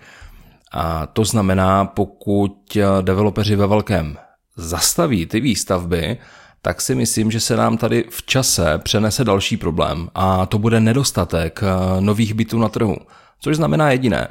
A 0.71 1.05
to 1.05 1.25
znamená, 1.25 1.85
pokud 1.85 2.77
developeři 3.01 3.55
ve 3.55 3.67
velkém 3.67 4.17
zastaví 4.57 5.25
ty 5.25 5.39
výstavby, 5.39 6.17
tak 6.65 6.82
si 6.82 6.95
myslím, 6.95 7.32
že 7.32 7.39
se 7.39 7.56
nám 7.56 7.78
tady 7.78 8.06
v 8.10 8.26
čase 8.26 8.78
přenese 8.84 9.23
další 9.23 9.58
problém 9.58 10.10
a 10.15 10.45
to 10.45 10.58
bude 10.60 10.80
nedostatek 10.80 11.60
eh, 11.63 12.02
nových 12.02 12.34
bytů 12.34 12.60
na 12.60 12.69
trhu. 12.69 12.95
Což 13.39 13.56
znamená 13.56 13.91
jediné. 13.91 14.28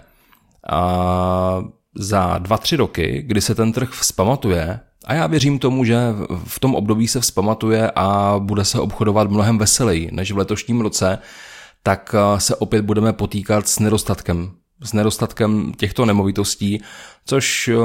A 0.70 1.64
za 1.94 2.38
dva, 2.38 2.58
tři 2.58 2.76
roky, 2.76 3.22
kdy 3.26 3.40
se 3.40 3.54
ten 3.54 3.72
trh 3.72 3.90
vzpamatuje, 3.90 4.80
a 5.04 5.14
já 5.14 5.26
věřím 5.26 5.58
tomu, 5.58 5.84
že 5.84 5.98
v 6.44 6.60
tom 6.60 6.74
období 6.74 7.08
se 7.08 7.20
vzpamatuje 7.20 7.90
a 7.94 8.34
bude 8.38 8.64
se 8.64 8.80
obchodovat 8.80 9.30
mnohem 9.30 9.58
veseleji 9.58 10.08
než 10.12 10.32
v 10.32 10.38
letošním 10.38 10.80
roce, 10.80 11.18
tak 11.82 12.14
eh, 12.18 12.40
se 12.40 12.56
opět 12.56 12.82
budeme 12.82 13.12
potýkat 13.12 13.68
s 13.68 13.78
nedostatkem, 13.78 14.50
s 14.80 14.92
nedostatkem 14.92 15.72
těchto 15.76 16.06
nemovitostí, 16.06 16.82
což 17.26 17.68
eh, 17.68 17.76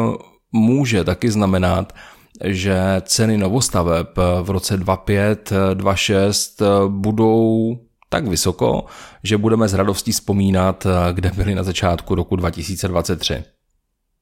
může 0.51 1.03
taky 1.03 1.31
znamenat, 1.31 1.93
že 2.43 3.01
ceny 3.01 3.37
novostaveb 3.37 4.07
v 4.41 4.49
roce 4.49 4.77
25, 4.77 5.53
26 5.73 6.61
budou 6.87 7.77
tak 8.09 8.27
vysoko, 8.27 8.85
že 9.23 9.37
budeme 9.37 9.67
s 9.67 9.73
radostí 9.73 10.11
vzpomínat, 10.11 10.87
kde 11.11 11.31
byli 11.31 11.55
na 11.55 11.63
začátku 11.63 12.15
roku 12.15 12.35
2023. 12.35 13.43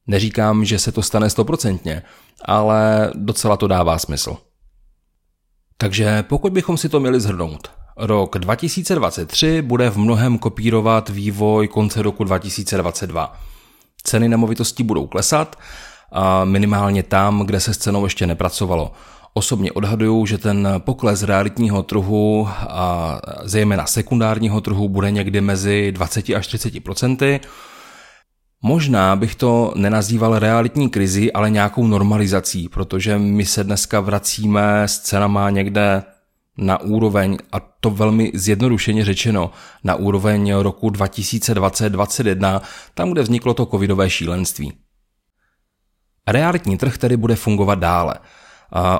Neříkám, 0.06 0.64
že 0.64 0.78
se 0.78 0.92
to 0.92 1.02
stane 1.02 1.30
stoprocentně, 1.30 2.02
ale 2.44 3.10
docela 3.14 3.56
to 3.56 3.66
dává 3.66 3.98
smysl. 3.98 4.36
Takže 5.78 6.22
pokud 6.22 6.52
bychom 6.52 6.76
si 6.76 6.88
to 6.88 7.00
měli 7.00 7.20
zhrnout, 7.20 7.70
Rok 7.98 8.38
2023 8.38 9.62
bude 9.62 9.90
v 9.90 9.96
mnohem 9.96 10.38
kopírovat 10.38 11.08
vývoj 11.08 11.68
konce 11.68 12.02
roku 12.02 12.24
2022. 12.24 13.40
Ceny 14.02 14.28
nemovitostí 14.28 14.82
budou 14.82 15.06
klesat, 15.06 15.56
minimálně 16.44 17.02
tam, 17.02 17.40
kde 17.40 17.60
se 17.60 17.74
s 17.74 17.78
cenou 17.78 18.04
ještě 18.04 18.26
nepracovalo. 18.26 18.92
Osobně 19.34 19.72
odhaduju, 19.72 20.26
že 20.26 20.38
ten 20.38 20.68
pokles 20.78 21.22
realitního 21.22 21.82
trhu 21.82 22.48
a 22.68 23.20
zejména 23.42 23.86
sekundárního 23.86 24.60
trhu 24.60 24.88
bude 24.88 25.10
někdy 25.10 25.40
mezi 25.40 25.92
20 25.92 26.30
až 26.30 26.46
30 26.46 26.84
procenty. 26.84 27.40
Možná 28.62 29.16
bych 29.16 29.34
to 29.34 29.72
nenazýval 29.76 30.38
realitní 30.38 30.90
krizi, 30.90 31.32
ale 31.32 31.50
nějakou 31.50 31.86
normalizací, 31.86 32.68
protože 32.68 33.18
my 33.18 33.46
se 33.46 33.64
dneska 33.64 34.00
vracíme 34.00 34.82
s 34.82 34.98
cenama 34.98 35.50
někde 35.50 36.02
na 36.58 36.80
úroveň, 36.80 37.38
a 37.52 37.60
to 37.60 37.90
velmi 37.90 38.32
zjednodušeně 38.34 39.04
řečeno, 39.04 39.50
na 39.84 39.94
úroveň 39.94 40.54
roku 40.54 40.88
2020-2021, 40.88 42.60
tam, 42.94 43.10
kde 43.10 43.22
vzniklo 43.22 43.54
to 43.54 43.66
covidové 43.66 44.10
šílenství. 44.10 44.72
Realitní 46.26 46.76
trh 46.76 46.98
tedy 46.98 47.16
bude 47.16 47.36
fungovat 47.36 47.78
dále. 47.78 48.14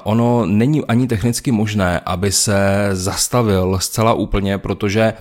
Ono 0.05 0.47
není 0.47 0.85
ani 0.85 1.07
technicky 1.07 1.53
možné, 1.53 2.01
aby 2.01 2.33
se 2.33 2.89
zastavil 2.93 3.79
zcela 3.81 4.13
úplně, 4.13 4.59
protože 4.59 5.15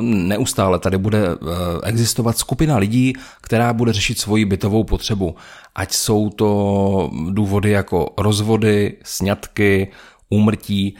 neustále 0.00 0.78
tady 0.78 0.98
bude 0.98 1.18
eh, 1.26 1.36
existovat 1.82 2.38
skupina 2.38 2.76
lidí, 2.76 3.12
která 3.40 3.72
bude 3.72 3.92
řešit 3.92 4.18
svoji 4.18 4.44
bytovou 4.44 4.84
potřebu. 4.84 5.36
Ať 5.74 5.92
jsou 5.92 6.30
to 6.30 7.10
důvody 7.30 7.70
jako 7.70 8.14
rozvody, 8.18 8.96
sňatky, 9.04 9.90
úmrtí. 10.30 10.96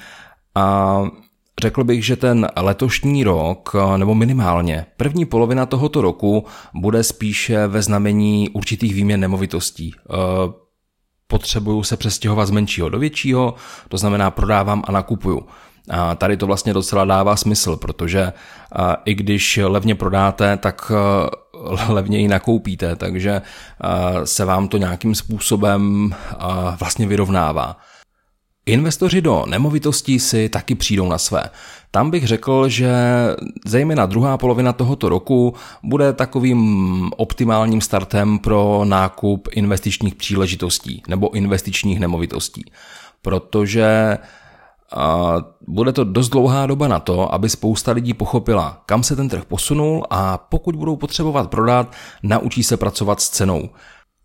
A 0.54 1.02
řekl 1.60 1.84
bych, 1.84 2.04
že 2.04 2.16
ten 2.16 2.48
letošní 2.56 3.24
rok, 3.24 3.76
nebo 3.96 4.14
minimálně 4.14 4.86
první 4.96 5.24
polovina 5.24 5.66
tohoto 5.66 6.02
roku, 6.02 6.44
bude 6.74 7.02
spíše 7.02 7.66
ve 7.66 7.82
znamení 7.82 8.48
určitých 8.48 8.94
výměn 8.94 9.20
nemovitostí. 9.20 9.94
Eh, 9.94 10.14
potřebuju 11.26 11.82
se 11.82 11.96
přestěhovat 11.96 12.48
z 12.48 12.50
menšího 12.50 12.88
do 12.88 12.98
většího, 12.98 13.54
to 13.88 13.98
znamená 13.98 14.30
prodávám 14.30 14.82
a 14.86 14.92
nakupuju. 14.92 15.46
A 15.90 16.14
tady 16.14 16.36
to 16.36 16.46
vlastně 16.46 16.74
docela 16.74 17.04
dává 17.04 17.36
smysl, 17.36 17.76
protože 17.76 18.32
i 19.04 19.14
když 19.14 19.60
levně 19.62 19.94
prodáte, 19.94 20.56
tak 20.56 20.92
levněji 21.88 22.28
nakoupíte, 22.28 22.96
takže 22.96 23.42
se 24.24 24.44
vám 24.44 24.68
to 24.68 24.76
nějakým 24.76 25.14
způsobem 25.14 26.14
vlastně 26.80 27.06
vyrovnává. 27.06 27.76
Investoři 28.70 29.20
do 29.20 29.44
nemovitostí 29.46 30.18
si 30.18 30.48
taky 30.48 30.74
přijdou 30.74 31.08
na 31.08 31.18
své. 31.18 31.42
Tam 31.90 32.10
bych 32.10 32.26
řekl, 32.26 32.68
že 32.68 32.92
zejména 33.66 34.06
druhá 34.06 34.38
polovina 34.38 34.72
tohoto 34.72 35.08
roku 35.08 35.54
bude 35.82 36.12
takovým 36.12 37.10
optimálním 37.16 37.80
startem 37.80 38.38
pro 38.38 38.80
nákup 38.84 39.48
investičních 39.52 40.14
příležitostí 40.14 41.02
nebo 41.08 41.34
investičních 41.34 42.00
nemovitostí. 42.00 42.64
Protože 43.22 44.18
a 44.96 45.36
bude 45.68 45.92
to 45.92 46.04
dost 46.04 46.28
dlouhá 46.28 46.66
doba 46.66 46.88
na 46.88 47.00
to, 47.00 47.34
aby 47.34 47.48
spousta 47.48 47.92
lidí 47.92 48.14
pochopila, 48.14 48.82
kam 48.86 49.02
se 49.02 49.16
ten 49.16 49.28
trh 49.28 49.44
posunul 49.44 50.06
a 50.10 50.38
pokud 50.38 50.76
budou 50.76 50.96
potřebovat 50.96 51.50
prodat, 51.50 51.92
naučí 52.22 52.62
se 52.62 52.76
pracovat 52.76 53.20
s 53.20 53.28
cenou. 53.28 53.68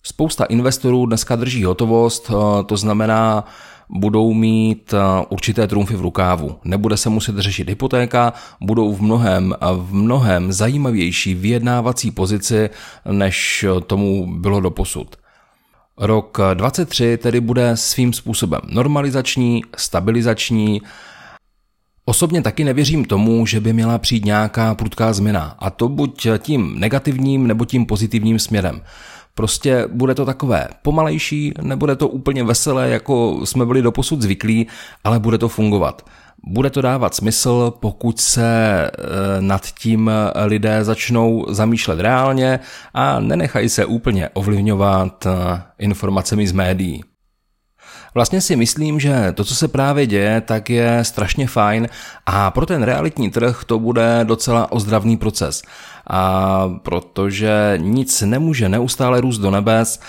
Spousta 0.04 0.46
investorů 0.46 1.06
dneska 1.06 1.36
drží 1.36 1.64
hotovost, 1.64 2.32
to 2.66 2.78
znamená, 2.78 3.46
budou 3.90 4.34
mít 4.34 4.94
určité 5.30 5.68
trumfy 5.68 5.96
v 5.96 6.02
rukávu. 6.02 6.56
Nebude 6.64 6.98
se 6.98 7.10
muset 7.10 7.38
řešit 7.38 7.70
hypotéka, 7.70 8.34
budou 8.62 8.94
v 8.94 9.02
mnohem, 9.02 9.56
v 9.76 9.94
mnohem 9.94 10.52
zajímavější 10.52 11.34
vyjednávací 11.34 12.12
pozici, 12.12 12.70
než 13.12 13.66
tomu 13.88 14.40
bylo 14.40 14.60
doposud. 14.60 15.16
Rok 15.98 16.38
23 16.54 17.18
tedy 17.18 17.42
bude 17.42 17.78
svým 17.78 18.14
způsobem 18.14 18.62
normalizační, 18.70 19.62
stabilizační. 19.78 20.82
Osobně 22.06 22.42
taky 22.42 22.64
nevěřím 22.64 23.06
tomu, 23.06 23.46
že 23.46 23.60
by 23.60 23.74
měla 23.74 23.98
přijít 23.98 24.26
nějaká 24.26 24.76
prudká 24.76 25.14
změna, 25.14 25.56
a 25.60 25.70
to 25.70 25.90
buď 25.90 26.28
tím 26.40 26.80
negativním 26.80 27.48
nebo 27.48 27.66
tím 27.66 27.86
pozitivním 27.86 28.40
směrem. 28.40 28.82
Prostě 29.36 29.88
bude 29.92 30.16
to 30.16 30.26
takové 30.26 30.68
pomalejší, 30.82 31.54
nebude 31.62 31.96
to 31.96 32.08
úplně 32.08 32.44
veselé, 32.44 32.90
jako 32.90 33.42
jsme 33.46 33.66
byli 33.66 33.82
doposud 33.82 34.22
zvyklí, 34.22 34.68
ale 35.04 35.20
bude 35.20 35.38
to 35.38 35.48
fungovat. 35.48 36.02
Bude 36.48 36.70
to 36.70 36.82
dávat 36.82 37.16
smysl, 37.16 37.74
pokud 37.80 38.20
se 38.20 38.46
e, 38.46 38.92
nad 39.40 39.66
tím 39.66 40.12
lidé 40.46 40.84
začnou 40.84 41.46
zamýšlet 41.50 42.00
reálně 42.00 42.60
a 42.94 43.20
nenechají 43.20 43.70
se 43.70 43.86
úplně 43.86 44.30
ovlivňovat 44.30 45.26
e, 45.26 45.30
informacemi 45.80 46.48
z 46.48 46.52
médií. 46.52 47.04
Vlastně 48.16 48.42
si 48.42 48.56
myslím, 48.56 49.00
že 49.00 49.32
to, 49.34 49.44
co 49.44 49.56
se 49.56 49.68
právě 49.68 50.08
děje, 50.08 50.42
tak 50.42 50.70
je 50.70 51.04
strašně 51.04 51.48
fajn 51.48 51.88
a 52.26 52.52
pro 52.52 52.66
ten 52.66 52.84
realitní 52.84 53.32
trh 53.32 53.64
to 53.66 53.80
bude 53.80 54.20
docela 54.24 54.72
ozdravný 54.72 55.18
proces. 55.18 55.62
A 56.08 56.70
protože 56.84 57.74
nic 57.78 58.22
nemůže 58.22 58.70
neustále 58.70 59.22
růst 59.22 59.38
do 59.38 59.52
nebes 59.52 60.00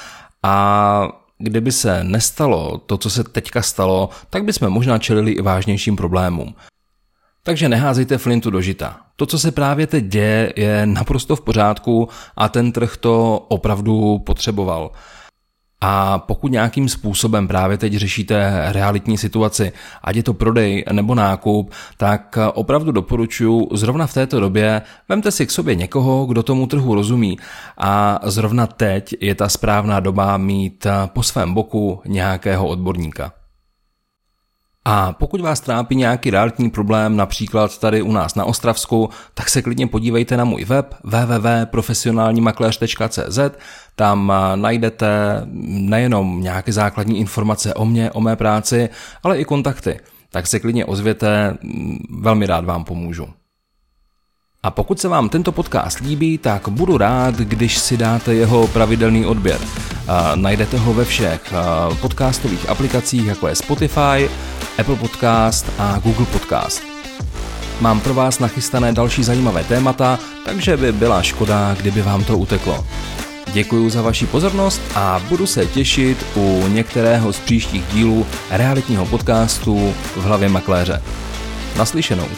a 0.43 1.09
kdyby 1.39 1.73
se 1.73 2.05
nestalo 2.05 2.79
to, 2.79 2.99
co 2.99 3.11
se 3.11 3.25
teďka 3.25 3.63
stalo, 3.63 4.09
tak 4.31 4.45
bychom 4.45 4.71
možná 4.71 4.99
čelili 4.99 5.33
i 5.33 5.43
vážnějším 5.43 5.97
problémům. 5.97 6.55
Takže 7.43 7.69
neházejte 7.69 8.19
flintu 8.19 8.51
do 8.51 8.61
žita. 8.61 9.01
To, 9.17 9.27
co 9.27 9.39
se 9.39 9.53
právě 9.53 9.87
teď 9.87 10.05
děje, 10.05 10.53
je 10.57 10.87
naprosto 10.87 11.37
v 11.37 11.41
pořádku 11.41 12.09
a 12.37 12.49
ten 12.49 12.73
trh 12.73 12.97
to 12.97 13.39
opravdu 13.49 14.19
potřeboval. 14.19 14.91
A 15.89 16.19
pokud 16.19 16.53
nějakým 16.53 16.89
způsobem 16.89 17.49
právě 17.49 17.79
teď 17.79 17.95
řešíte 17.95 18.53
realitní 18.73 19.19
situaci, 19.19 19.73
ať 20.03 20.17
je 20.17 20.23
to 20.23 20.35
prodej 20.35 20.85
nebo 20.93 21.15
nákup, 21.15 21.73
tak 21.97 22.39
opravdu 22.55 22.93
doporučuji 22.93 23.69
zrovna 23.73 24.07
v 24.07 24.15
této 24.15 24.41
době 24.41 24.83
vemte 25.09 25.31
si 25.31 25.47
k 25.47 25.51
sobě 25.51 25.75
někoho, 25.75 26.27
kdo 26.27 26.43
tomu 26.43 26.67
trhu 26.67 26.95
rozumí 26.95 27.39
a 27.79 28.21
zrovna 28.25 28.67
teď 28.67 29.15
je 29.21 29.35
ta 29.35 29.49
správná 29.49 30.01
doba 30.01 30.37
mít 30.37 30.87
po 31.07 31.23
svém 31.23 31.55
boku 31.55 32.01
nějakého 32.07 32.69
odborníka. 32.69 33.33
A 34.89 35.13
pokud 35.13 35.41
vás 35.41 35.61
trápí 35.61 35.97
nějaký 35.97 36.31
realitní 36.31 36.71
problém, 36.71 37.17
například 37.17 37.79
tady 37.79 38.03
u 38.03 38.13
nás 38.13 38.35
na 38.35 38.45
Ostravsku, 38.45 39.11
tak 39.35 39.51
se 39.51 39.63
klidně 39.63 39.87
podívejte 39.87 40.37
na 40.37 40.45
můj 40.45 40.65
web 40.65 40.95
www.profesionálnímakléř.cz, 41.05 43.39
tam 43.97 44.33
najdete 44.55 45.43
nejenom 45.69 46.43
nějaké 46.43 46.73
základní 46.73 47.19
informace 47.19 47.75
o 47.75 47.85
mně, 47.85 48.11
o 48.11 48.21
mé 48.21 48.37
práci, 48.37 48.89
ale 49.23 49.39
i 49.39 49.45
kontakty. 49.45 50.01
Tak 50.31 50.47
se 50.47 50.61
klidně 50.61 50.85
ozvěte, 50.85 51.57
velmi 52.19 52.47
rád 52.47 52.65
vám 52.65 52.85
pomůžu. 52.85 53.29
A 54.63 54.71
pokud 54.71 55.01
se 55.01 55.09
vám 55.09 55.29
tento 55.29 55.53
podcast 55.53 56.01
líbí, 56.01 56.39
tak 56.39 56.69
budu 56.69 56.99
rád, 56.99 57.35
když 57.35 57.79
si 57.79 57.97
dáte 57.97 58.35
jeho 58.35 58.67
pravidelný 58.67 59.27
odběr. 59.27 59.59
Najdete 60.35 60.79
ho 60.79 60.95
ve 60.95 61.05
všech 61.05 61.53
podcastových 62.01 62.69
aplikacích, 62.69 63.27
jako 63.27 63.49
je 63.49 63.55
Spotify, 63.55 64.31
Apple 64.79 64.97
Podcast 64.97 65.67
a 65.79 65.99
Google 66.05 66.27
Podcast. 66.27 66.83
Mám 67.81 68.01
pro 68.01 68.15
vás 68.15 68.39
nachystané 68.39 68.93
další 68.93 69.25
zajímavé 69.25 69.65
témata, 69.65 70.19
takže 70.45 70.77
by 70.77 70.93
byla 70.93 71.23
škoda, 71.23 71.75
kdyby 71.75 72.03
vám 72.03 72.25
to 72.25 72.39
uteklo. 72.39 72.87
Děkuji 73.53 73.91
za 73.91 74.03
vaši 74.03 74.27
pozornost 74.27 74.81
a 74.95 75.23
budu 75.29 75.47
se 75.47 75.67
těšit 75.67 76.27
u 76.35 76.69
některého 76.69 77.33
z 77.33 77.39
příštích 77.39 77.85
dílů 77.93 78.27
realitního 78.51 79.07
podcastu 79.07 79.95
v 80.17 80.23
hlavě 80.23 80.49
makléře. 80.49 81.03
Naslyšenou. 81.77 82.29